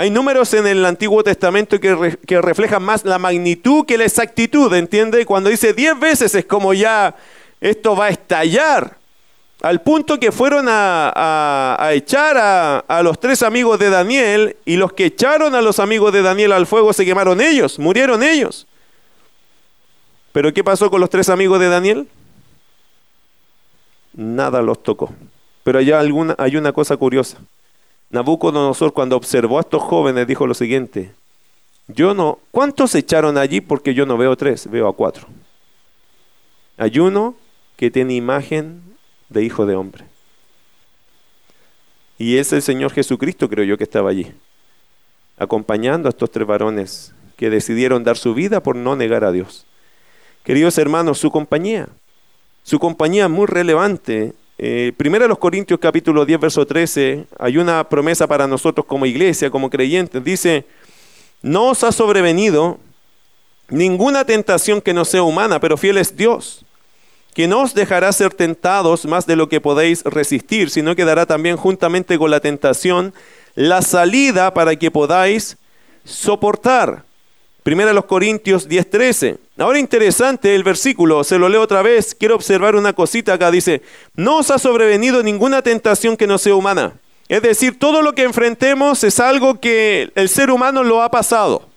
[0.00, 5.26] Hay números en el Antiguo Testamento que, reflejan más la magnitud que la exactitud, ¿entiende?
[5.26, 7.14] Cuando dice diez veces es como ya
[7.60, 8.96] esto va a estallar.
[9.60, 14.94] Al punto que fueron a, echar a, a, los tres amigos de Daniel y los
[14.94, 18.66] que echaron a los amigos de Daniel al fuego se quemaron ellos, murieron ellos.
[20.32, 22.08] Pero ¿qué pasó con los tres amigos de Daniel?
[24.14, 25.12] Nada los tocó.
[25.62, 27.36] Pero allá alguna, hay una cosa curiosa.
[28.10, 31.14] Nabucodonosor cuando observó a estos jóvenes dijo lo siguiente,
[31.86, 33.60] yo no, ¿cuántos echaron allí?
[33.60, 35.26] Porque yo no veo tres, veo a cuatro.
[36.76, 37.34] Hay uno
[37.76, 38.82] que tiene imagen
[39.28, 40.04] de hijo de hombre.
[42.18, 44.32] Y es el Señor Jesucristo, creo yo, que estaba allí,
[45.38, 49.66] acompañando a estos tres varones que decidieron dar su vida por no negar a Dios.
[50.44, 51.88] Queridos hermanos, su compañía,
[52.62, 58.26] su compañía muy relevante eh, primero los Corintios capítulo 10, verso 13, hay una promesa
[58.26, 60.22] para nosotros como iglesia, como creyentes.
[60.22, 60.66] Dice,
[61.40, 62.78] no os ha sobrevenido
[63.70, 66.66] ninguna tentación que no sea humana, pero fiel es Dios,
[67.32, 71.24] que no os dejará ser tentados más de lo que podéis resistir, sino que dará
[71.24, 73.14] también juntamente con la tentación
[73.54, 75.56] la salida para que podáis
[76.04, 77.04] soportar.
[77.62, 79.38] Primera los Corintios 10:13.
[79.60, 83.82] Ahora interesante el versículo, se lo leo otra vez, quiero observar una cosita acá, dice,
[84.14, 86.94] no os ha sobrevenido ninguna tentación que no sea humana.
[87.28, 91.68] Es decir, todo lo que enfrentemos es algo que el ser humano lo ha pasado.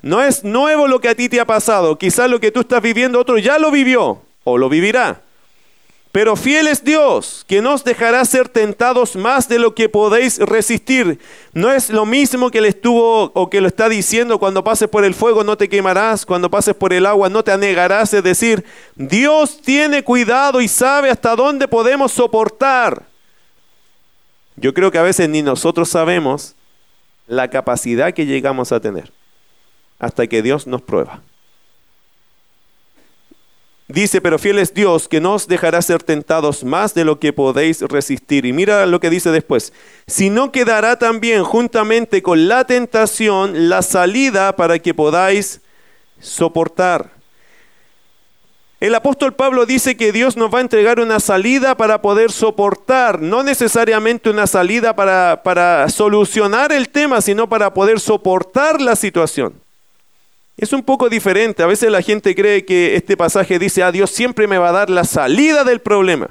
[0.00, 1.98] No es nuevo lo que a ti te ha pasado.
[1.98, 5.20] Quizás lo que tú estás viviendo otro ya lo vivió o lo vivirá.
[6.12, 11.20] Pero fiel es Dios, que nos dejará ser tentados más de lo que podéis resistir.
[11.52, 15.04] No es lo mismo que le estuvo o que lo está diciendo cuando pases por
[15.04, 18.12] el fuego no te quemarás, cuando pases por el agua no te anegarás.
[18.12, 18.64] Es decir,
[18.96, 23.04] Dios tiene cuidado y sabe hasta dónde podemos soportar.
[24.56, 26.56] Yo creo que a veces ni nosotros sabemos
[27.28, 29.12] la capacidad que llegamos a tener
[30.00, 31.22] hasta que Dios nos prueba.
[33.90, 37.32] Dice, pero fiel es Dios que no os dejará ser tentados más de lo que
[37.32, 38.46] podéis resistir.
[38.46, 39.72] Y mira lo que dice después,
[40.06, 45.60] Si no quedará también juntamente con la tentación la salida para que podáis
[46.20, 47.10] soportar.
[48.78, 53.20] El apóstol Pablo dice que Dios nos va a entregar una salida para poder soportar,
[53.20, 59.59] no necesariamente una salida para, para solucionar el tema, sino para poder soportar la situación.
[60.60, 61.62] Es un poco diferente.
[61.62, 64.72] A veces la gente cree que este pasaje dice, ah, Dios siempre me va a
[64.72, 66.28] dar la salida del problema.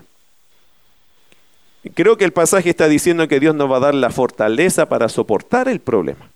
[1.96, 5.10] Creo que el pasaje está diciendo que Dios nos va a dar la fortaleza para
[5.10, 6.30] soportar el problema.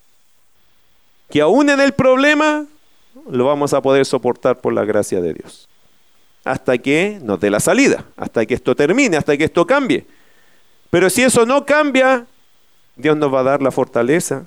[1.30, 2.66] Que aún en el problema
[3.30, 5.68] lo vamos a poder soportar por la gracia de Dios.
[6.42, 10.04] Hasta que nos dé la salida, hasta que esto termine, hasta que esto cambie.
[10.90, 12.26] Pero si eso no cambia,
[12.96, 14.46] Dios nos va a dar la fortaleza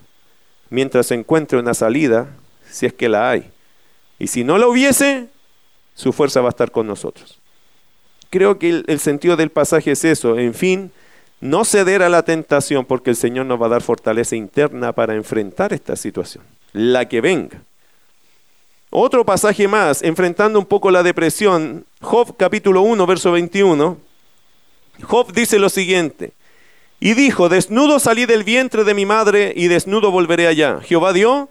[0.69, 2.27] mientras encuentre una salida
[2.77, 3.49] si es que la hay.
[4.19, 5.27] Y si no la hubiese,
[5.95, 7.39] su fuerza va a estar con nosotros.
[8.29, 10.37] Creo que el, sentido del pasaje es eso.
[10.37, 10.91] En fin,
[11.39, 15.15] no ceder a la tentación porque el Señor nos va a dar fortaleza interna para
[15.15, 17.61] enfrentar esta situación, la que venga.
[18.89, 23.97] Otro pasaje más, enfrentando un poco la depresión, Job capítulo 1, verso 21.
[25.03, 26.31] Job dice lo siguiente,
[26.99, 30.79] y dijo, desnudo salí del vientre de mi madre y desnudo volveré allá.
[30.81, 31.49] Jehová dio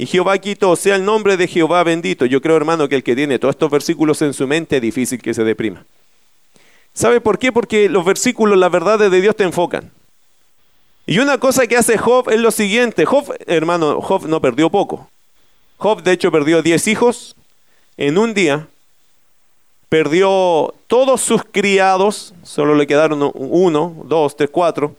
[0.00, 2.24] y Jehová quitó, sea el nombre de Jehová bendito.
[2.24, 5.20] Yo creo, hermano, que el que tiene todos estos versículos en su mente es difícil
[5.20, 5.84] que se deprima.
[6.94, 7.50] ¿Sabe por qué?
[7.50, 9.90] Porque los versículos, las verdades de Dios te enfocan.
[11.04, 13.04] Y una cosa que hace Job es lo siguiente.
[13.06, 15.10] Job, hermano, Job no perdió poco.
[15.78, 17.34] Job, de hecho, perdió 10 hijos
[17.96, 18.68] en un día.
[19.88, 24.94] Perdió todos sus criados, solo le quedaron uno, dos, tres, cuatro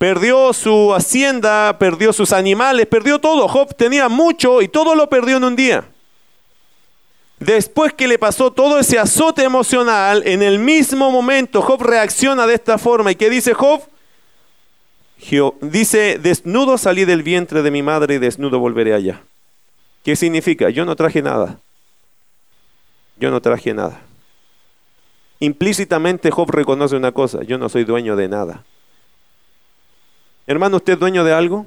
[0.00, 3.46] perdió su hacienda, perdió sus animales, perdió todo.
[3.48, 5.84] Job tenía mucho y todo lo perdió en un día.
[7.38, 12.54] Después que le pasó todo ese azote emocional, en el mismo momento Job reacciona de
[12.54, 13.12] esta forma.
[13.12, 13.82] ¿Y qué dice Job?
[15.60, 19.22] dice, desnudo salí del vientre de mi madre y desnudo volveré allá.
[20.02, 20.70] ¿Qué significa?
[20.70, 21.58] Yo no traje nada.
[23.18, 24.00] Yo no traje nada.
[25.40, 28.64] Implícitamente Job reconoce una cosa, yo no soy dueño de nada.
[30.50, 31.64] Hermano, ¿usted es dueño de algo?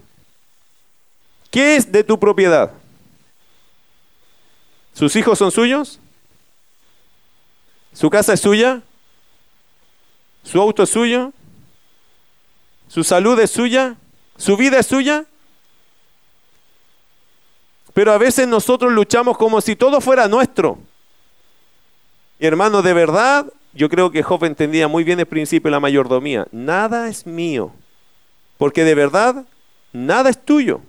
[1.49, 2.69] ¿Qué es de tu propiedad?
[4.91, 6.01] ¿Sus hijos son suyos?
[7.93, 8.81] ¿Su casa es suya?
[10.43, 11.31] ¿Su auto es suyo?
[12.89, 13.95] ¿Su salud es suya?
[14.35, 15.23] ¿Su vida es suya?
[17.93, 20.77] Pero a veces nosotros luchamos como si todo fuera nuestro.
[22.37, 26.47] hermano, de verdad, yo creo que Job entendía muy bien el principio de la mayordomía.
[26.51, 27.71] Nada es mío.
[28.63, 29.43] Porque de verdad,
[29.91, 30.79] nada es tuyo.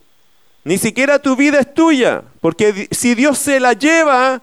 [0.62, 2.22] Ni siquiera tu vida es tuya.
[2.40, 4.42] Porque si Dios se la lleva,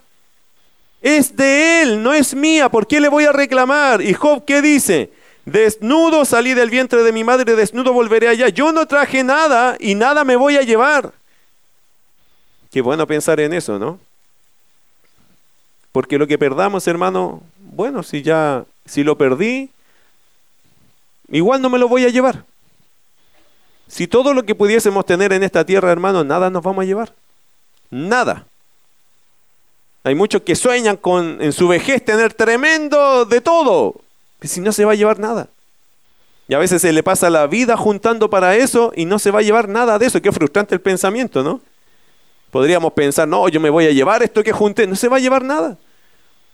[1.00, 2.68] es de Él, no es mía.
[2.68, 4.02] ¿Por qué le voy a reclamar?
[4.02, 5.10] Y Job, ¿qué dice?
[5.46, 8.50] Desnudo salí del vientre de mi madre, desnudo volveré allá.
[8.50, 11.14] Yo no traje nada y nada me voy a llevar.
[12.70, 13.98] Qué bueno pensar en eso, ¿no?
[15.90, 19.70] Porque lo que perdamos, hermano, bueno, si ya, si lo perdí,
[21.30, 22.44] igual no me lo voy a llevar.
[23.92, 27.12] Si todo lo que pudiésemos tener en esta tierra, hermano, nada nos vamos a llevar.
[27.90, 28.46] Nada.
[30.02, 33.96] Hay muchos que sueñan con en su vejez tener tremendo de todo,
[34.40, 35.48] que si no se va a llevar nada.
[36.48, 39.40] Y a veces se le pasa la vida juntando para eso y no se va
[39.40, 40.22] a llevar nada de eso.
[40.22, 41.60] Qué frustrante el pensamiento, ¿no?
[42.50, 44.86] Podríamos pensar, no, yo me voy a llevar esto que junté.
[44.86, 45.76] No se va a llevar nada.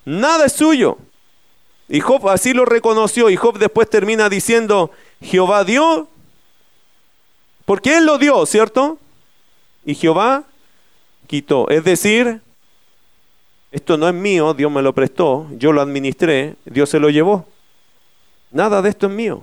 [0.05, 0.99] Nada es suyo.
[1.89, 3.31] Y Job así lo reconoció.
[3.31, 6.09] Y Job después termina diciendo, Jehová dio
[7.69, 8.97] porque Él lo dio, ¿cierto?
[9.85, 10.45] Y Jehová
[11.27, 11.69] quitó.
[11.69, 12.41] Es decir,
[13.71, 17.45] esto no es mío, Dios me lo prestó, yo lo administré, Dios se lo llevó.
[18.51, 19.43] Nada de esto es mío.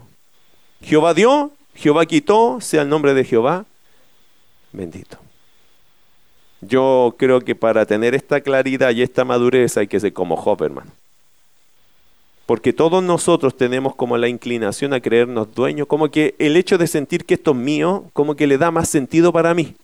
[0.82, 3.63] Jehová dio, Jehová quitó, sea el nombre de Jehová
[4.71, 5.19] bendito.
[6.61, 10.63] Yo creo que para tener esta claridad y esta madurez hay que ser como Job,
[10.63, 10.89] hermano.
[12.45, 16.87] Porque todos nosotros tenemos como la inclinación a creernos dueños, como que el hecho de
[16.87, 19.75] sentir que esto es mío, como que le da más sentido para mí.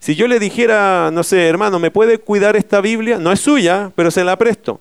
[0.00, 3.18] Si yo le dijera, no sé, hermano, ¿me puede cuidar esta Biblia?
[3.18, 4.80] No es suya, pero se la presto.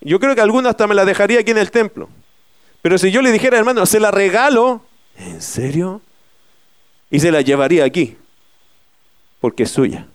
[0.00, 2.08] Yo creo que alguna hasta me la dejaría aquí en el templo.
[2.82, 4.82] Pero si yo le dijera, hermano, se la regalo,
[5.16, 6.00] ¿en serio?
[7.10, 8.16] Y se la llevaría aquí,
[9.40, 10.06] porque es suya.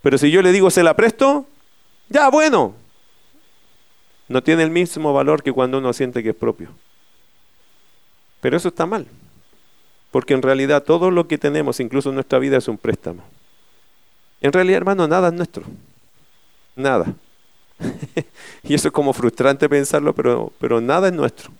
[0.00, 1.46] Pero si yo le digo, se la presto,
[2.08, 2.74] ya, bueno.
[4.28, 6.70] No tiene el mismo valor que cuando uno siente que es propio.
[8.40, 9.06] Pero eso está mal.
[10.10, 13.22] Porque en realidad todo lo que tenemos, incluso nuestra vida, es un préstamo.
[14.40, 15.64] En realidad, hermano, nada es nuestro.
[16.76, 17.14] Nada.
[18.62, 21.50] y eso es como frustrante pensarlo, pero, pero nada es nuestro.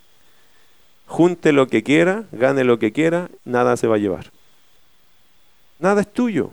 [1.06, 4.30] Junte lo que quiera, gane lo que quiera, nada se va a llevar.
[5.78, 6.50] Nada es tuyo.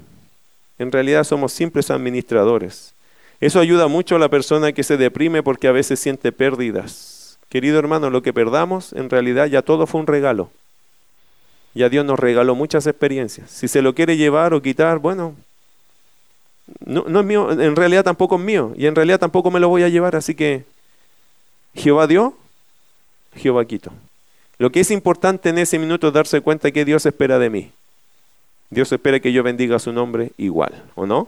[0.78, 2.95] En realidad somos simples administradores.
[3.40, 7.38] Eso ayuda mucho a la persona que se deprime porque a veces siente pérdidas.
[7.50, 10.50] Querido hermano, lo que perdamos, en realidad ya todo fue un regalo.
[11.74, 13.52] Ya Dios nos regaló muchas experiencias.
[13.52, 15.36] Si se lo quiere llevar o quitar, bueno,
[16.86, 18.74] no, es mío, en realidad tampoco es mío.
[18.76, 20.16] Y en realidad tampoco me lo voy a llevar.
[20.16, 20.64] Así que
[21.76, 22.36] Jehová dio,
[23.36, 23.92] Jehová quito.
[24.58, 27.72] Lo que es importante en ese minuto es darse cuenta que Dios espera de mí.
[28.70, 31.28] Dios espera que yo bendiga su nombre igual, ¿o no?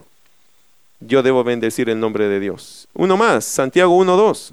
[1.00, 2.88] Yo debo bendecir el nombre de Dios.
[2.94, 4.52] Uno más, Santiago 1.2.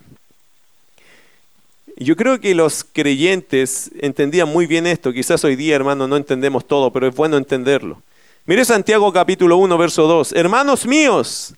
[1.98, 5.14] Yo creo que los creyentes entendían muy bien esto.
[5.14, 8.02] Quizás hoy día, hermano, no entendemos todo, pero es bueno entenderlo.
[8.46, 10.34] Mire Santiago capítulo 1, verso 2.
[10.34, 11.56] Hermanos míos,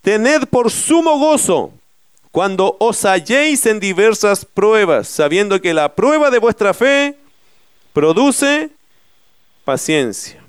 [0.00, 1.72] tened por sumo gozo
[2.30, 7.16] cuando os halléis en diversas pruebas, sabiendo que la prueba de vuestra fe
[7.92, 8.70] produce
[9.64, 10.42] paciencia.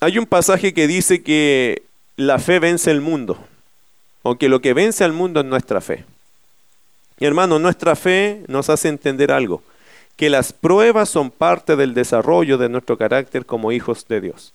[0.00, 1.82] Hay un pasaje que dice que
[2.16, 3.36] la fe vence el mundo,
[4.22, 6.04] o que lo que vence al mundo es nuestra fe.
[7.18, 9.60] Y hermano, nuestra fe nos hace entender algo,
[10.14, 14.52] que las pruebas son parte del desarrollo de nuestro carácter como hijos de Dios.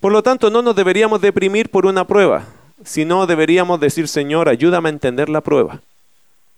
[0.00, 2.46] Por lo tanto, no nos deberíamos deprimir por una prueba,
[2.84, 5.80] sino deberíamos decir, Señor, ayúdame a entender la prueba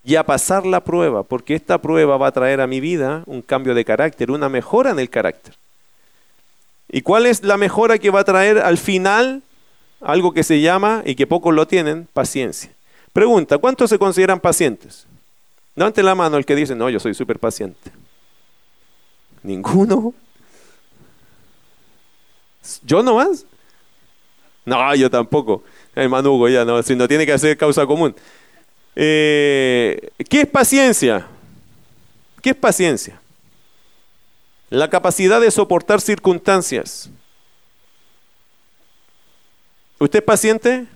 [0.02, 3.42] y a pasar la prueba, porque esta prueba va a traer a mi vida un
[3.42, 5.54] cambio de carácter, una mejora en el carácter.
[6.94, 9.42] ¿Y cuál es la mejora que va a traer al final?
[10.00, 12.70] Algo que se llama, y que pocos lo tienen, paciencia.
[13.12, 15.08] Pregunta, ¿cuántos se consideran pacientes?
[15.74, 17.90] Levante la mano el que dice, no, yo soy súper paciente.
[19.42, 20.14] ¿Ninguno?
[22.84, 23.44] ¿Yo nomás?
[24.64, 25.64] No, yo tampoco
[25.96, 28.14] hermano Hugo, ya no, si no tiene que hacer causa común.
[28.94, 31.26] Eh, ¿Qué es paciencia?
[32.40, 33.20] ¿Qué es paciencia?
[34.74, 37.08] La capacidad de soportar circunstancias.
[40.00, 40.86] ¿Usted es paciente?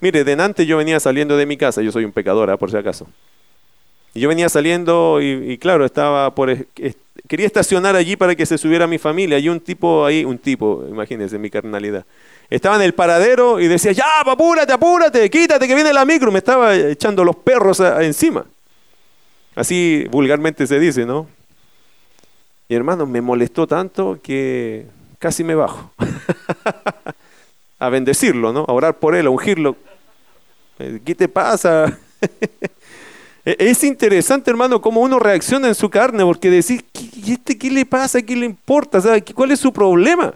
[0.00, 2.56] Mire, de yo venía saliendo de mi casa, yo soy un pecador, ¿ah?
[2.56, 3.06] por si acaso.
[4.14, 6.66] Y yo venía saliendo y, claro, estaba por
[7.28, 9.38] quería estacionar allí para que se subiera mi familia.
[9.38, 12.06] Y un tipo ahí, un tipo, imagínense mi carnalidad.
[12.48, 16.32] Estaba en el paradero y decía, ya, apúrate, apúrate, quítate que viene la micro.
[16.32, 18.46] Me estaba echando los perros encima.
[19.54, 21.26] Así vulgarmente se dice, ¿no?
[22.68, 24.86] Y hermano, me molestó tanto que
[25.18, 25.92] casi me bajo.
[27.78, 28.64] a bendecirlo, ¿no?
[28.68, 29.76] A orar por él, a ungirlo.
[30.78, 31.98] Eh, ¿Qué te pasa?
[33.44, 37.70] E-, es interesante, hermano, cómo uno reacciona en su carne, porque decir, ¿y este qué
[37.70, 38.20] le pasa?
[38.20, 39.00] ¿Qué le importa?
[39.34, 40.34] ¿Cuál es su problema?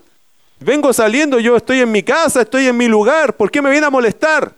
[0.59, 3.87] Vengo saliendo, yo estoy en mi casa, estoy en mi lugar, ¿por qué me viene
[3.87, 4.55] a molestar?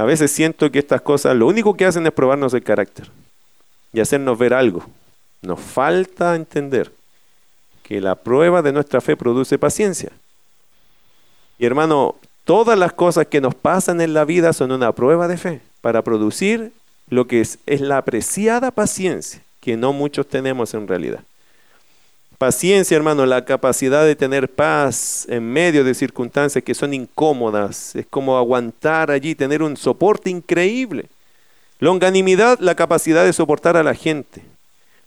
[0.00, 3.10] A veces siento que estas cosas lo único que hacen es probarnos el carácter
[3.92, 4.82] y hacernos ver algo.
[5.42, 6.90] Nos falta entender
[7.82, 10.10] que la prueba de nuestra fe produce paciencia.
[11.58, 15.36] Y hermano, todas las cosas que nos pasan en la vida son una prueba de
[15.36, 16.72] fe para producir
[17.10, 21.24] lo que es, la apreciada paciencia que no muchos tenemos en realidad.
[22.40, 27.94] Paciencia, hermano, la capacidad de tener paz en medio de circunstancias que son incómodas.
[27.94, 31.04] Es como aguantar allí, tener un soporte increíble.
[31.80, 34.42] Longanimidad, la capacidad de soportar a la gente.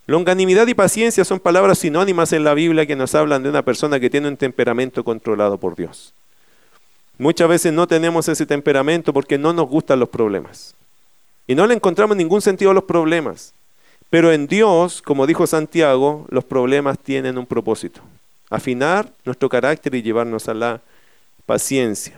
[0.06, 4.00] Longanimidad y paciencia son palabras sinónimas en la Biblia que nos hablan de una persona
[4.00, 6.14] que tiene un temperamento controlado por Dios.
[7.18, 10.76] Muchas veces no tenemos ese temperamento porque no nos gustan los problemas.
[11.48, 13.56] Y no le encontramos ningún sentido a los problemas.
[14.14, 18.00] Pero en Dios, como dijo Santiago, los problemas tienen un propósito.
[18.48, 20.82] Afinar nuestro carácter y llevarnos a la
[21.48, 22.14] paciencia.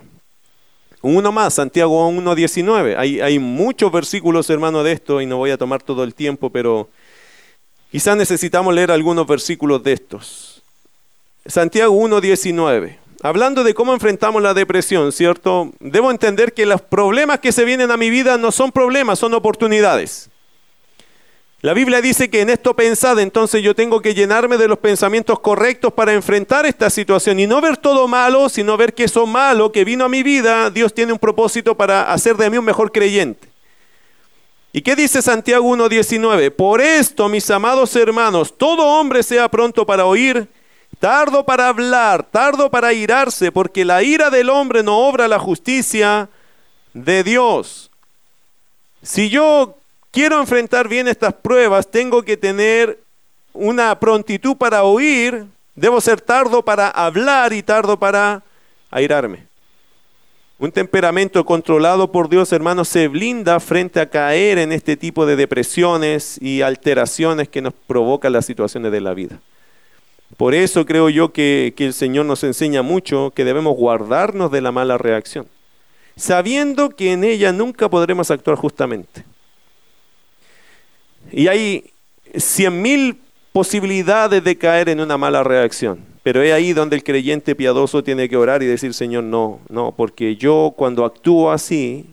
[1.01, 2.97] Uno más, Santiago 1.19.
[2.97, 6.49] Hay, hay muchos versículos, hermano, de esto y no voy a tomar todo el tiempo,
[6.49, 6.89] pero
[7.89, 10.61] quizás necesitamos leer algunos versículos de estos.
[11.45, 12.97] Santiago 1.19.
[13.21, 15.71] hablando de cómo enfrentamos la depresión, ¿cierto?
[15.79, 19.33] Debo entender que los problemas que se vienen a mi vida no son problemas, son
[19.33, 20.29] oportunidades.
[21.65, 25.39] La Biblia dice que en esto pensad, entonces yo tengo que llenarme de los pensamientos
[25.39, 29.71] correctos para enfrentar esta situación y no ver todo malo, sino ver que eso malo
[29.71, 32.91] que vino a mi vida, Dios tiene un propósito para hacer de mí un mejor
[32.91, 33.47] creyente.
[34.73, 36.51] ¿Y qué dice Santiago 1.19?
[36.51, 40.47] Por esto, mis amados hermanos, todo hombre sea pronto para oír,
[40.99, 46.29] tardo para hablar, tardo para irarse, porque la ira del hombre no obra la justicia
[46.93, 47.89] de Dios.
[49.01, 49.79] Si yo
[50.15, 53.01] quiero enfrentar bien estas pruebas, tengo que tener
[53.53, 55.45] una prontitud para oír,
[55.75, 58.41] debo ser tardo para hablar y tardo para
[58.89, 59.45] airarme.
[60.57, 65.35] Un temperamento controlado por Dios, hermanos, se blinda frente a caer en este tipo de
[65.35, 69.41] depresiones y alteraciones que nos provocan las situaciones de la vida.
[70.37, 74.61] Por eso creo yo que, que el Señor nos enseña mucho que debemos guardarnos de
[74.61, 75.45] la mala reacción,
[76.15, 79.25] sabiendo que en ella nunca podremos actuar justamente.
[81.31, 81.91] Y hay
[82.35, 83.17] cien mil
[83.51, 85.99] posibilidades de caer en una mala reacción.
[86.23, 89.93] Pero es ahí donde el creyente piadoso tiene que orar y decir, Señor, no, no,
[89.95, 92.05] porque yo cuando actúo así,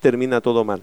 [0.00, 0.82] termina todo mal.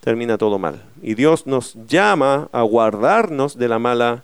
[0.00, 0.82] Termina todo mal.
[1.02, 4.22] Y Dios nos llama a guardarnos de la mala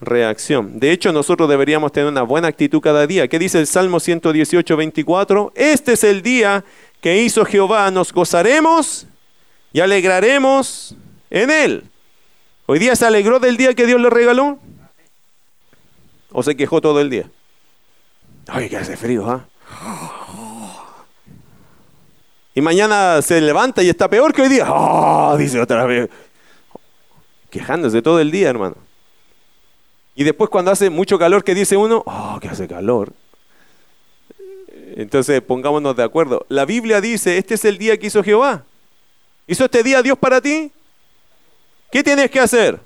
[0.00, 0.78] reacción.
[0.78, 3.28] De hecho, nosotros deberíamos tener una buena actitud cada día.
[3.28, 5.52] ¿Qué dice el Salmo 118, 24?
[5.54, 6.64] Este es el día
[7.00, 9.06] que hizo Jehová, nos gozaremos
[9.72, 10.96] y alegraremos
[11.30, 11.84] en Él.
[12.66, 14.58] ¿Hoy día se alegró del día que Dios le regaló?
[16.30, 17.30] ¿O se quejó todo el día?
[18.46, 19.46] Ay, que hace frío, ¿ah?
[22.54, 24.66] Y mañana se levanta y está peor que hoy día.
[24.68, 25.36] ¡Oh!
[25.36, 26.10] Dice otra vez.
[27.50, 28.76] Quejándose todo el día, hermano.
[30.14, 32.02] Y después cuando hace mucho calor, ¿qué dice uno?
[32.04, 33.12] ¡Oh, que hace calor!
[34.96, 36.44] Entonces pongámonos de acuerdo.
[36.48, 38.64] La Biblia dice, este es el día que hizo Jehová.
[39.46, 40.72] ¿Hizo este día Dios para ti?
[41.90, 42.78] ¿Qué tienes que hacer?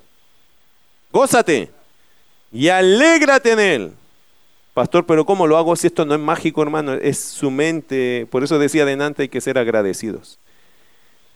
[1.11, 1.69] Gózate
[2.51, 3.91] y alégrate en Él.
[4.73, 6.93] Pastor, pero ¿cómo lo hago si esto no es mágico, hermano?
[6.93, 8.27] Es su mente.
[8.31, 10.39] Por eso decía adelante hay que ser agradecidos.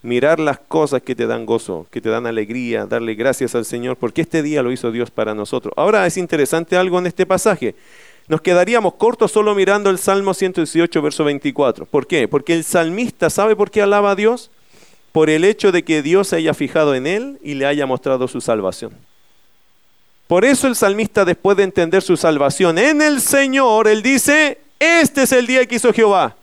[0.01, 3.97] Mirar las cosas que te dan gozo, que te dan alegría, darle gracias al Señor,
[3.97, 5.73] porque este día lo hizo Dios para nosotros.
[5.75, 7.75] Ahora es interesante algo en este pasaje.
[8.27, 11.85] Nos quedaríamos cortos solo mirando el Salmo 118, verso 24.
[11.85, 12.27] ¿Por qué?
[12.27, 14.49] Porque el salmista sabe por qué alaba a Dios
[15.17, 18.27] por el hecho de que Dios se haya fijado en él y le haya mostrado
[18.27, 18.91] su salvación.
[20.27, 25.23] Por eso el salmista, después de entender su salvación en el Señor, él dice, este
[25.23, 26.35] es el día que hizo Jehová.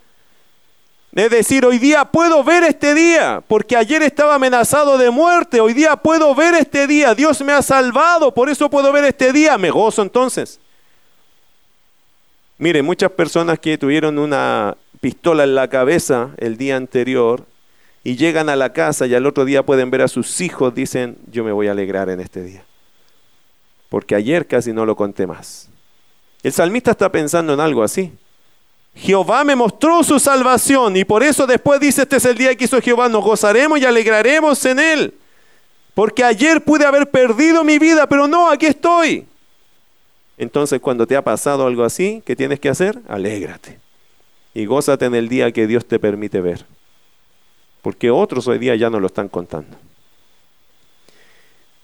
[1.15, 5.73] Es decir, hoy día puedo ver este día, porque ayer estaba amenazado de muerte, hoy
[5.73, 9.57] día puedo ver este día, Dios me ha salvado, por eso puedo ver este día,
[9.57, 10.59] me gozo entonces.
[12.59, 17.47] Mire, muchas personas que tuvieron una pistola en la cabeza el día anterior,
[18.07, 21.17] y llegan a la casa y al otro día pueden ver a sus hijos, dicen,
[21.33, 22.63] yo me voy a alegrar en este día.
[23.89, 25.71] Porque ayer casi no lo conté más.
[26.43, 28.13] El salmista está pensando en algo así.
[28.95, 32.65] Jehová me mostró su salvación y por eso después dice, este es el día que
[32.65, 35.15] hizo Jehová, nos gozaremos y alegraremos en él.
[35.95, 39.27] Porque ayer pude haber perdido mi vida, pero no, aquí estoy.
[40.37, 43.01] Entonces cuando te ha pasado algo así, ¿qué tienes que hacer?
[43.09, 43.79] Alégrate.
[44.53, 46.67] Y gózate en el día que Dios te permite ver
[47.85, 49.77] porque otros hoy día ya no lo están contando.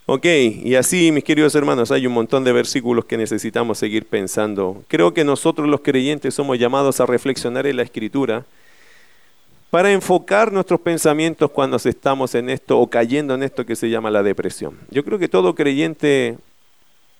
[0.06, 4.82] Ok, y así, mis queridos hermanos, hay un montón de versículos que necesitamos seguir pensando.
[4.88, 8.46] Creo que nosotros los creyentes somos llamados a reflexionar en la escritura
[9.68, 14.10] para enfocar nuestros pensamientos cuando estamos en esto o cayendo en esto que se llama
[14.10, 14.78] la depresión.
[14.90, 16.38] Yo creo que todo creyente,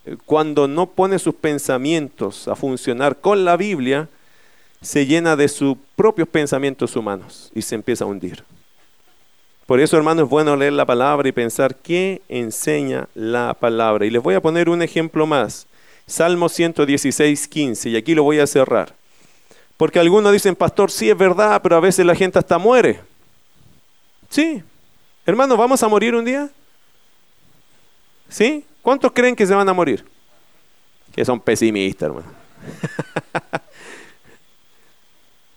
[0.06, 4.08] eh, cuando no pone sus pensamientos a funcionar con la Biblia,
[4.80, 8.42] se llena de sus propios pensamientos humanos y se empieza a hundir.
[9.70, 14.04] Por eso, hermano, es bueno leer la palabra y pensar qué enseña la palabra.
[14.04, 15.68] Y les voy a poner un ejemplo más.
[16.08, 18.96] Salmo 116, 15, y aquí lo voy a cerrar.
[19.76, 22.98] Porque algunos dicen, pastor, sí es verdad, pero a veces la gente hasta muere.
[24.28, 24.60] Sí.
[25.24, 26.50] Hermano, ¿vamos a morir un día?
[28.28, 28.64] ¿Sí?
[28.82, 30.04] ¿Cuántos creen que se van a morir?
[31.14, 32.26] Que son pesimistas, hermano.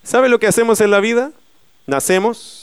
[0.03, 1.31] ¿Sabe lo que hacemos en la vida?
[1.87, 2.62] Nacemos,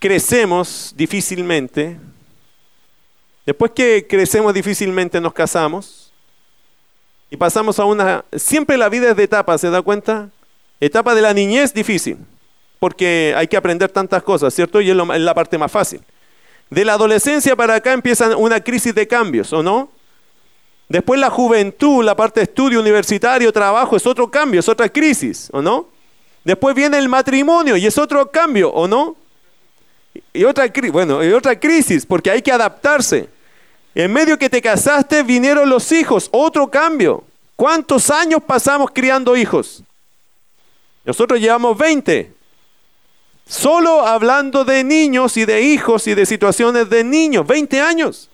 [0.00, 1.96] crecemos difícilmente.
[3.46, 6.12] Después que crecemos difícilmente nos casamos
[7.30, 8.24] y pasamos a una...
[8.32, 10.30] Siempre la vida es de etapa, ¿se da cuenta?
[10.80, 12.16] Etapa de la niñez difícil,
[12.80, 14.80] porque hay que aprender tantas cosas, ¿cierto?
[14.80, 16.00] Y es, la parte más fácil.
[16.70, 19.90] De la adolescencia para acá empieza una crisis de cambios, ¿o no?
[20.88, 25.50] Después la juventud, la parte de estudio universitario, trabajo, es otro cambio, es otra crisis,
[25.52, 25.88] ¿o no?
[26.42, 29.19] Después viene el matrimonio y es otro cambio, ¿o no?
[30.32, 33.28] Y otra, bueno, y otra crisis, porque hay que adaptarse.
[33.94, 37.24] En medio que te casaste vinieron los hijos, otro cambio.
[37.56, 39.82] ¿Cuántos años pasamos criando hijos?
[41.04, 42.32] Nosotros llevamos 20.
[43.46, 48.29] Solo hablando de niños y de hijos y de situaciones de niños, 20 años.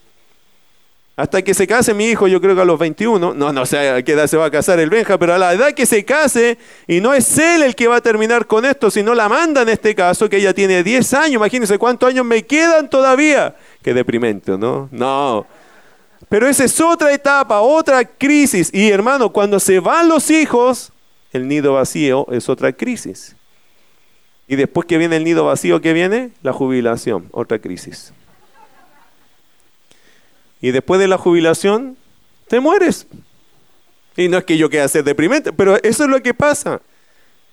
[1.16, 3.88] Hasta que se case mi hijo, yo creo que a los 21, no, no sé
[3.88, 6.04] a qué edad se va a casar el Benja, pero a la edad que se
[6.04, 9.62] case, y no es él el que va a terminar con esto, sino la manda
[9.62, 13.56] en este caso, que ella tiene 10 años, imagínense cuántos años me quedan todavía.
[13.82, 14.90] Qué deprimente, ¿no?
[14.92, 15.46] No.
[16.28, 18.68] Pero esa es otra etapa, otra crisis.
[18.74, 20.92] Y hermano, cuando se van los hijos,
[21.32, 23.36] el nido vacío es otra crisis.
[24.46, 26.32] Y después que viene el nido vacío, ¿qué viene?
[26.42, 28.12] La jubilación, otra crisis.
[30.60, 31.96] Y después de la jubilación,
[32.48, 33.06] te mueres.
[34.16, 36.80] Y no es que yo quiera ser deprimente, pero eso es lo que pasa.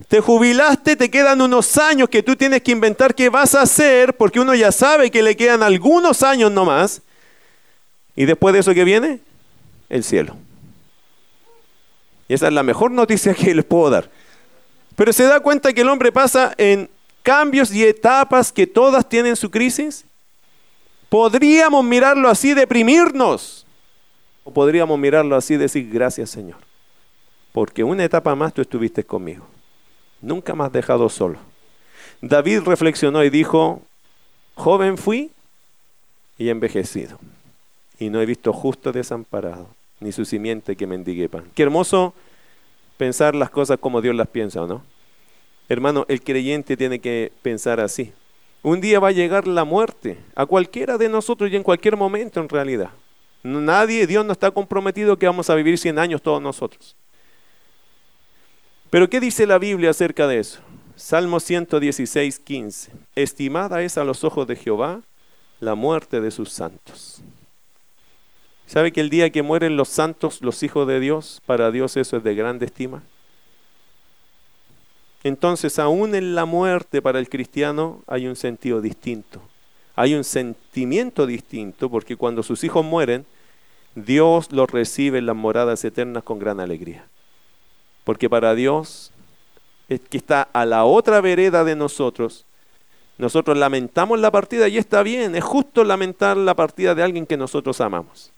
[0.07, 4.15] Te jubilaste, te quedan unos años que tú tienes que inventar qué vas a hacer,
[4.15, 7.01] porque uno ya sabe que le quedan algunos años nomás.
[8.15, 9.19] Y después de eso que viene,
[9.89, 10.35] el cielo.
[12.27, 14.09] Y esa es la mejor noticia que les puedo dar.
[14.95, 16.89] Pero se da cuenta que el hombre pasa en
[17.23, 20.05] cambios y etapas que todas tienen su crisis
[21.13, 23.67] Podríamos mirarlo así, deprimirnos.
[24.43, 26.57] O podríamos mirarlo así decir, gracias Señor.
[27.51, 29.45] Porque una etapa más tú estuviste conmigo.
[30.23, 31.37] Nunca has dejado solo.
[32.19, 33.83] David reflexionó y dijo,
[34.55, 35.29] joven fui
[36.39, 37.19] y envejecido.
[37.99, 39.67] Y no he visto justo desamparado,
[39.99, 41.45] ni su simiente que mendigue pan.
[41.53, 42.15] Qué hermoso
[42.97, 44.81] pensar las cosas como Dios las piensa, ¿o no?
[45.69, 48.13] Hermano, el creyente tiene que pensar así.
[48.63, 52.39] Un día va a llegar la muerte a cualquiera de nosotros y en cualquier momento
[52.39, 52.91] en realidad.
[53.43, 56.95] Nadie, Dios no está comprometido que vamos a vivir 100 años todos nosotros.
[58.89, 60.61] Pero ¿qué dice la Biblia acerca de eso?
[60.95, 62.91] Salmo 116, 15.
[63.15, 65.01] Estimada es a los ojos de Jehová
[65.59, 67.21] la muerte de sus santos.
[68.65, 72.15] ¿Sabe que el día que mueren los santos, los hijos de Dios, para Dios eso
[72.15, 73.03] es de grande estima?
[75.23, 79.41] Entonces, aún en la muerte para el cristiano hay un sentido distinto.
[79.95, 83.25] Hay un sentimiento distinto porque cuando sus hijos mueren,
[83.95, 87.07] Dios los recibe en las moradas eternas con gran alegría.
[88.03, 89.11] Porque para Dios,
[89.87, 92.45] que está a la otra vereda de nosotros,
[93.17, 97.37] nosotros lamentamos la partida y está bien, es justo lamentar la partida de alguien que
[97.37, 98.31] nosotros amamos.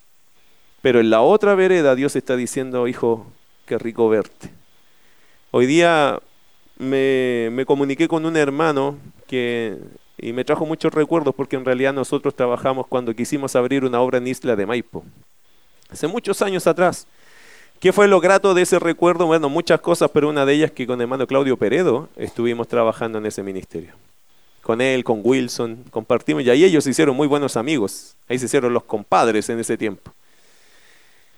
[0.81, 3.25] Pero en la otra vereda Dios está diciendo, hijo,
[3.65, 4.51] qué rico verte.
[5.51, 6.19] Hoy día
[6.77, 8.97] me, comuniqué con un hermano
[9.27, 9.77] que,
[10.17, 14.17] y me trajo muchos recuerdos porque en realidad nosotros trabajamos cuando quisimos abrir una obra
[14.17, 15.03] en Isla de Maipo,
[15.89, 17.07] hace muchos años atrás.
[17.79, 19.25] ¿Qué fue lo grato de ese recuerdo?
[19.25, 23.17] Bueno, muchas cosas, pero una de ellas que con el hermano Claudio Peredo estuvimos trabajando
[23.17, 23.93] en ese ministerio.
[24.61, 28.15] Con él, con Wilson, compartimos, y ahí ellos se hicieron muy buenos amigos.
[28.27, 30.11] Ahí se hicieron los compadres en ese tiempo.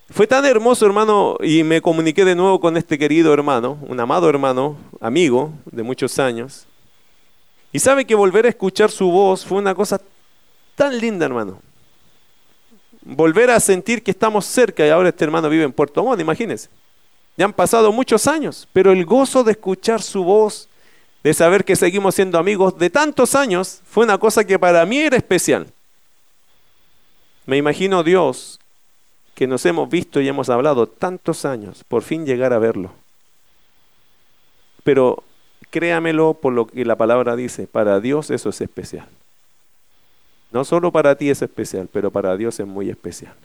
[0.10, 4.30] Fue tan hermoso, hermano, y me comuniqué de nuevo con este querido hermano, un amado
[4.30, 6.66] hermano, amigo de muchos años.
[7.74, 10.00] Y sabe que volver a escuchar su voz fue una cosa
[10.76, 11.60] tan linda, hermano.
[13.02, 16.70] Volver a sentir que estamos cerca y ahora este hermano vive en Puerto Montt, imagínense.
[17.36, 20.70] Ya han pasado muchos años, pero el gozo de escuchar su voz,
[21.22, 25.00] de saber que seguimos siendo amigos de tantos años, fue una cosa que para mí
[25.00, 25.68] era especial.
[27.46, 28.60] Me imagino Dios
[29.38, 32.90] que nos hemos visto y hemos hablado tantos años, por fin llegar a verlo.
[34.84, 35.24] Pero
[35.70, 39.08] créamelo por lo que la palabra dice, para Dios eso es especial.
[40.52, 43.36] No solo para ti es especial, pero para Dios es muy especial.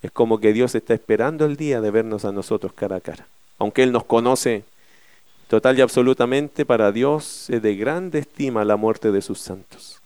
[0.00, 3.26] Es como que Dios está esperando el día de vernos a nosotros cara a cara.
[3.58, 4.62] Aunque Él nos conoce
[5.48, 10.00] total y absolutamente, para Dios es de grande estima la muerte de sus santos.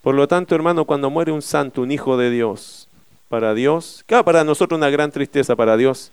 [0.00, 2.88] Por lo tanto, hermano, cuando muere un santo, un hijo de Dios,
[3.28, 6.12] para Dios, claro, para nosotros una gran tristeza, para Dios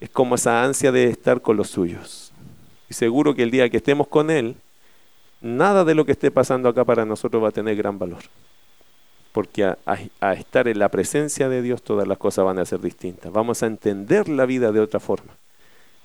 [0.00, 2.32] es como esa ansia de estar con los suyos.
[2.90, 4.56] Y seguro que el día que estemos con Él,
[5.40, 8.22] nada de lo que esté pasando acá para nosotros va a tener gran valor.
[9.32, 9.78] Porque a,
[10.20, 13.32] a estar en la presencia de Dios todas las cosas van a ser distintas.
[13.32, 15.32] Vamos a entender la vida de otra forma.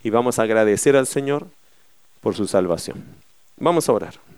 [0.03, 1.47] Y vamos a agradecer al Señor
[2.21, 3.03] por su salvación.
[3.57, 4.28] Vamos a orar.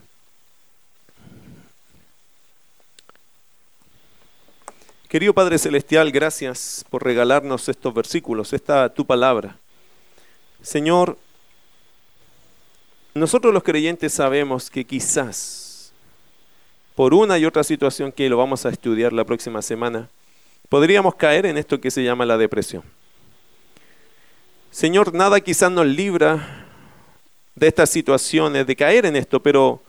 [5.11, 9.57] Querido Padre Celestial, gracias por regalarnos estos versículos, esta tu palabra.
[10.61, 11.17] Señor,
[13.13, 15.91] nosotros los creyentes sabemos que quizás
[16.95, 20.07] por una y otra situación que lo vamos a estudiar la próxima semana,
[20.69, 22.83] podríamos caer en esto que se llama la depresión.
[24.69, 26.67] Señor, nada quizás nos libra
[27.53, 29.81] de estas situaciones, de caer en esto, pero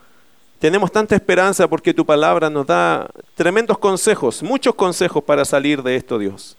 [0.63, 5.97] tenemos tanta esperanza porque tu palabra nos da tremendos consejos, muchos consejos para salir de
[5.97, 6.57] esto, Dios.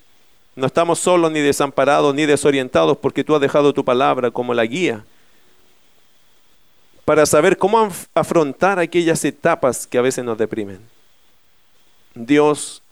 [0.58, 4.66] No estamos solos ni desamparados ni desorientados porque tú has dejado tu palabra como la
[4.66, 5.06] guía
[7.06, 10.82] para saber cómo afrontar aquellas etapas que a veces nos deprimen.
[12.14, 12.84] Dios,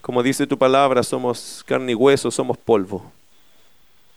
[0.00, 3.12] como dice tu palabra, somos carne y hueso, somos polvo.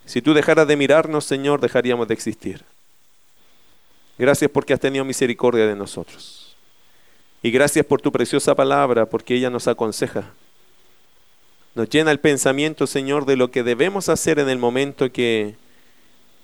[0.05, 2.63] Si tú dejaras de mirarnos, Señor, dejaríamos de existir.
[4.19, 6.57] Gracias porque has tenido misericordia de nosotros.
[7.41, 10.33] Y gracias por tu preciosa palabra, porque ella nos aconseja.
[11.73, 15.55] Nos llena el pensamiento, Señor, de lo que debemos hacer en el momento que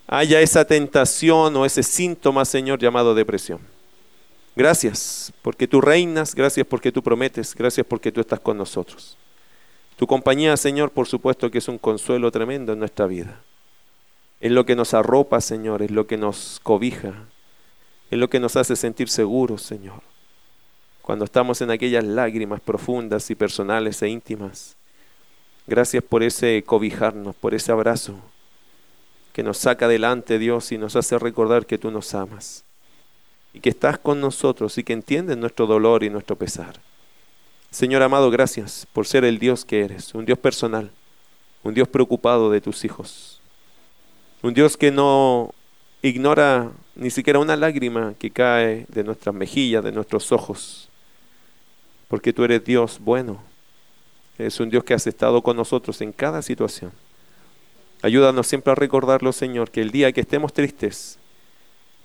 [0.06, 3.60] haya esa tentación o ese síntoma, Señor, llamado depresión.
[4.56, 9.18] Gracias porque tú reinas, gracias porque tú prometes, gracias porque tú estás con nosotros.
[9.96, 13.42] Tu compañía, Señor, por supuesto que es un consuelo tremendo en nuestra vida.
[14.40, 17.26] Es lo que nos arropa, Señor, es lo que nos cobija,
[18.10, 20.00] es lo que nos hace sentir seguros, Señor.
[21.02, 24.76] Cuando estamos en aquellas lágrimas profundas y personales e íntimas.
[25.66, 28.14] Gracias por ese cobijarnos, por ese abrazo
[29.32, 32.64] que nos saca adelante, Dios, y nos hace recordar que tú nos amas
[33.52, 36.80] y que estás con nosotros y que entiendes nuestro dolor y nuestro pesar.
[37.70, 40.90] Señor amado, gracias por ser el Dios que eres, un Dios personal,
[41.62, 43.40] un Dios preocupado de tus hijos,
[44.42, 45.52] un Dios que no
[46.02, 50.88] ignora ni siquiera una lágrima que cae de nuestras mejillas, de nuestros ojos,
[52.08, 53.42] porque tú eres Dios bueno,
[54.38, 56.92] eres un Dios que has estado con nosotros en cada situación.
[58.02, 61.18] Ayúdanos siempre a recordarlo, Señor, que el día que estemos tristes,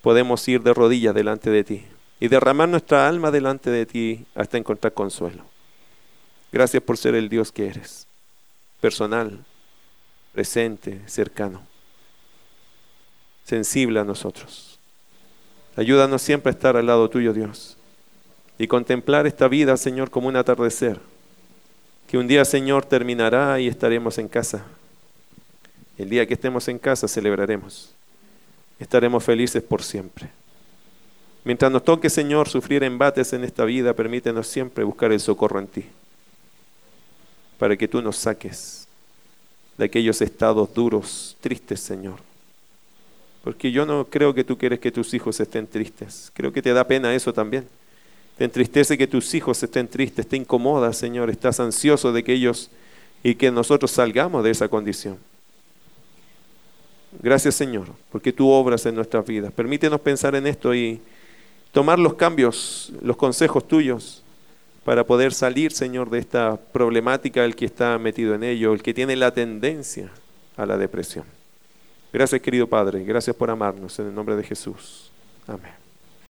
[0.02, 1.86] podemos ir de rodillas delante de ti
[2.20, 5.44] y derramar nuestra alma delante de ti hasta encontrar consuelo.
[6.52, 8.08] Gracias por ser el Dios que eres,
[8.82, 9.46] personal,
[10.34, 11.62] presente, cercano,
[13.46, 14.71] sensible a nosotros.
[15.76, 17.78] Ayúdanos siempre a estar al lado tuyo, Dios,
[18.58, 21.00] y contemplar esta vida, Señor, como un atardecer,
[22.08, 24.66] que un día, Señor, terminará y estaremos en casa
[26.02, 27.92] el día que estemos en casa celebraremos.
[28.80, 30.30] Estaremos felices por siempre.
[31.44, 35.68] Mientras nos toque, Señor, sufrir embates en esta vida, permítenos siempre buscar el socorro en
[35.68, 35.86] ti.
[37.60, 38.88] Para que tú nos saques
[39.78, 42.20] de aquellos estados duros, tristes, Señor.
[43.44, 46.32] Porque yo no creo que tú quieres que tus hijos estén tristes.
[46.34, 47.68] Creo que te da pena eso también.
[48.38, 51.30] Te entristece que tus hijos estén tristes, te incomoda, Señor.
[51.30, 52.70] Estás ansioso de que ellos
[53.24, 55.18] y que nosotros salgamos de esa condición.
[57.22, 59.52] Gracias Señor, porque tú obras en nuestras vidas.
[59.52, 61.02] Permítenos pensar en esto y
[61.72, 64.24] tomar los cambios, los consejos tuyos
[64.86, 68.94] para poder salir, Señor, de esta problemática, el que está metido en ello, el que
[68.94, 70.10] tiene la tendencia
[70.58, 71.26] a la depresión.
[72.12, 73.03] Gracias, querido Padre.
[73.03, 73.97] Gracias por amarnos.
[73.99, 75.12] En el nombre de Jesús.
[75.47, 75.81] Amén.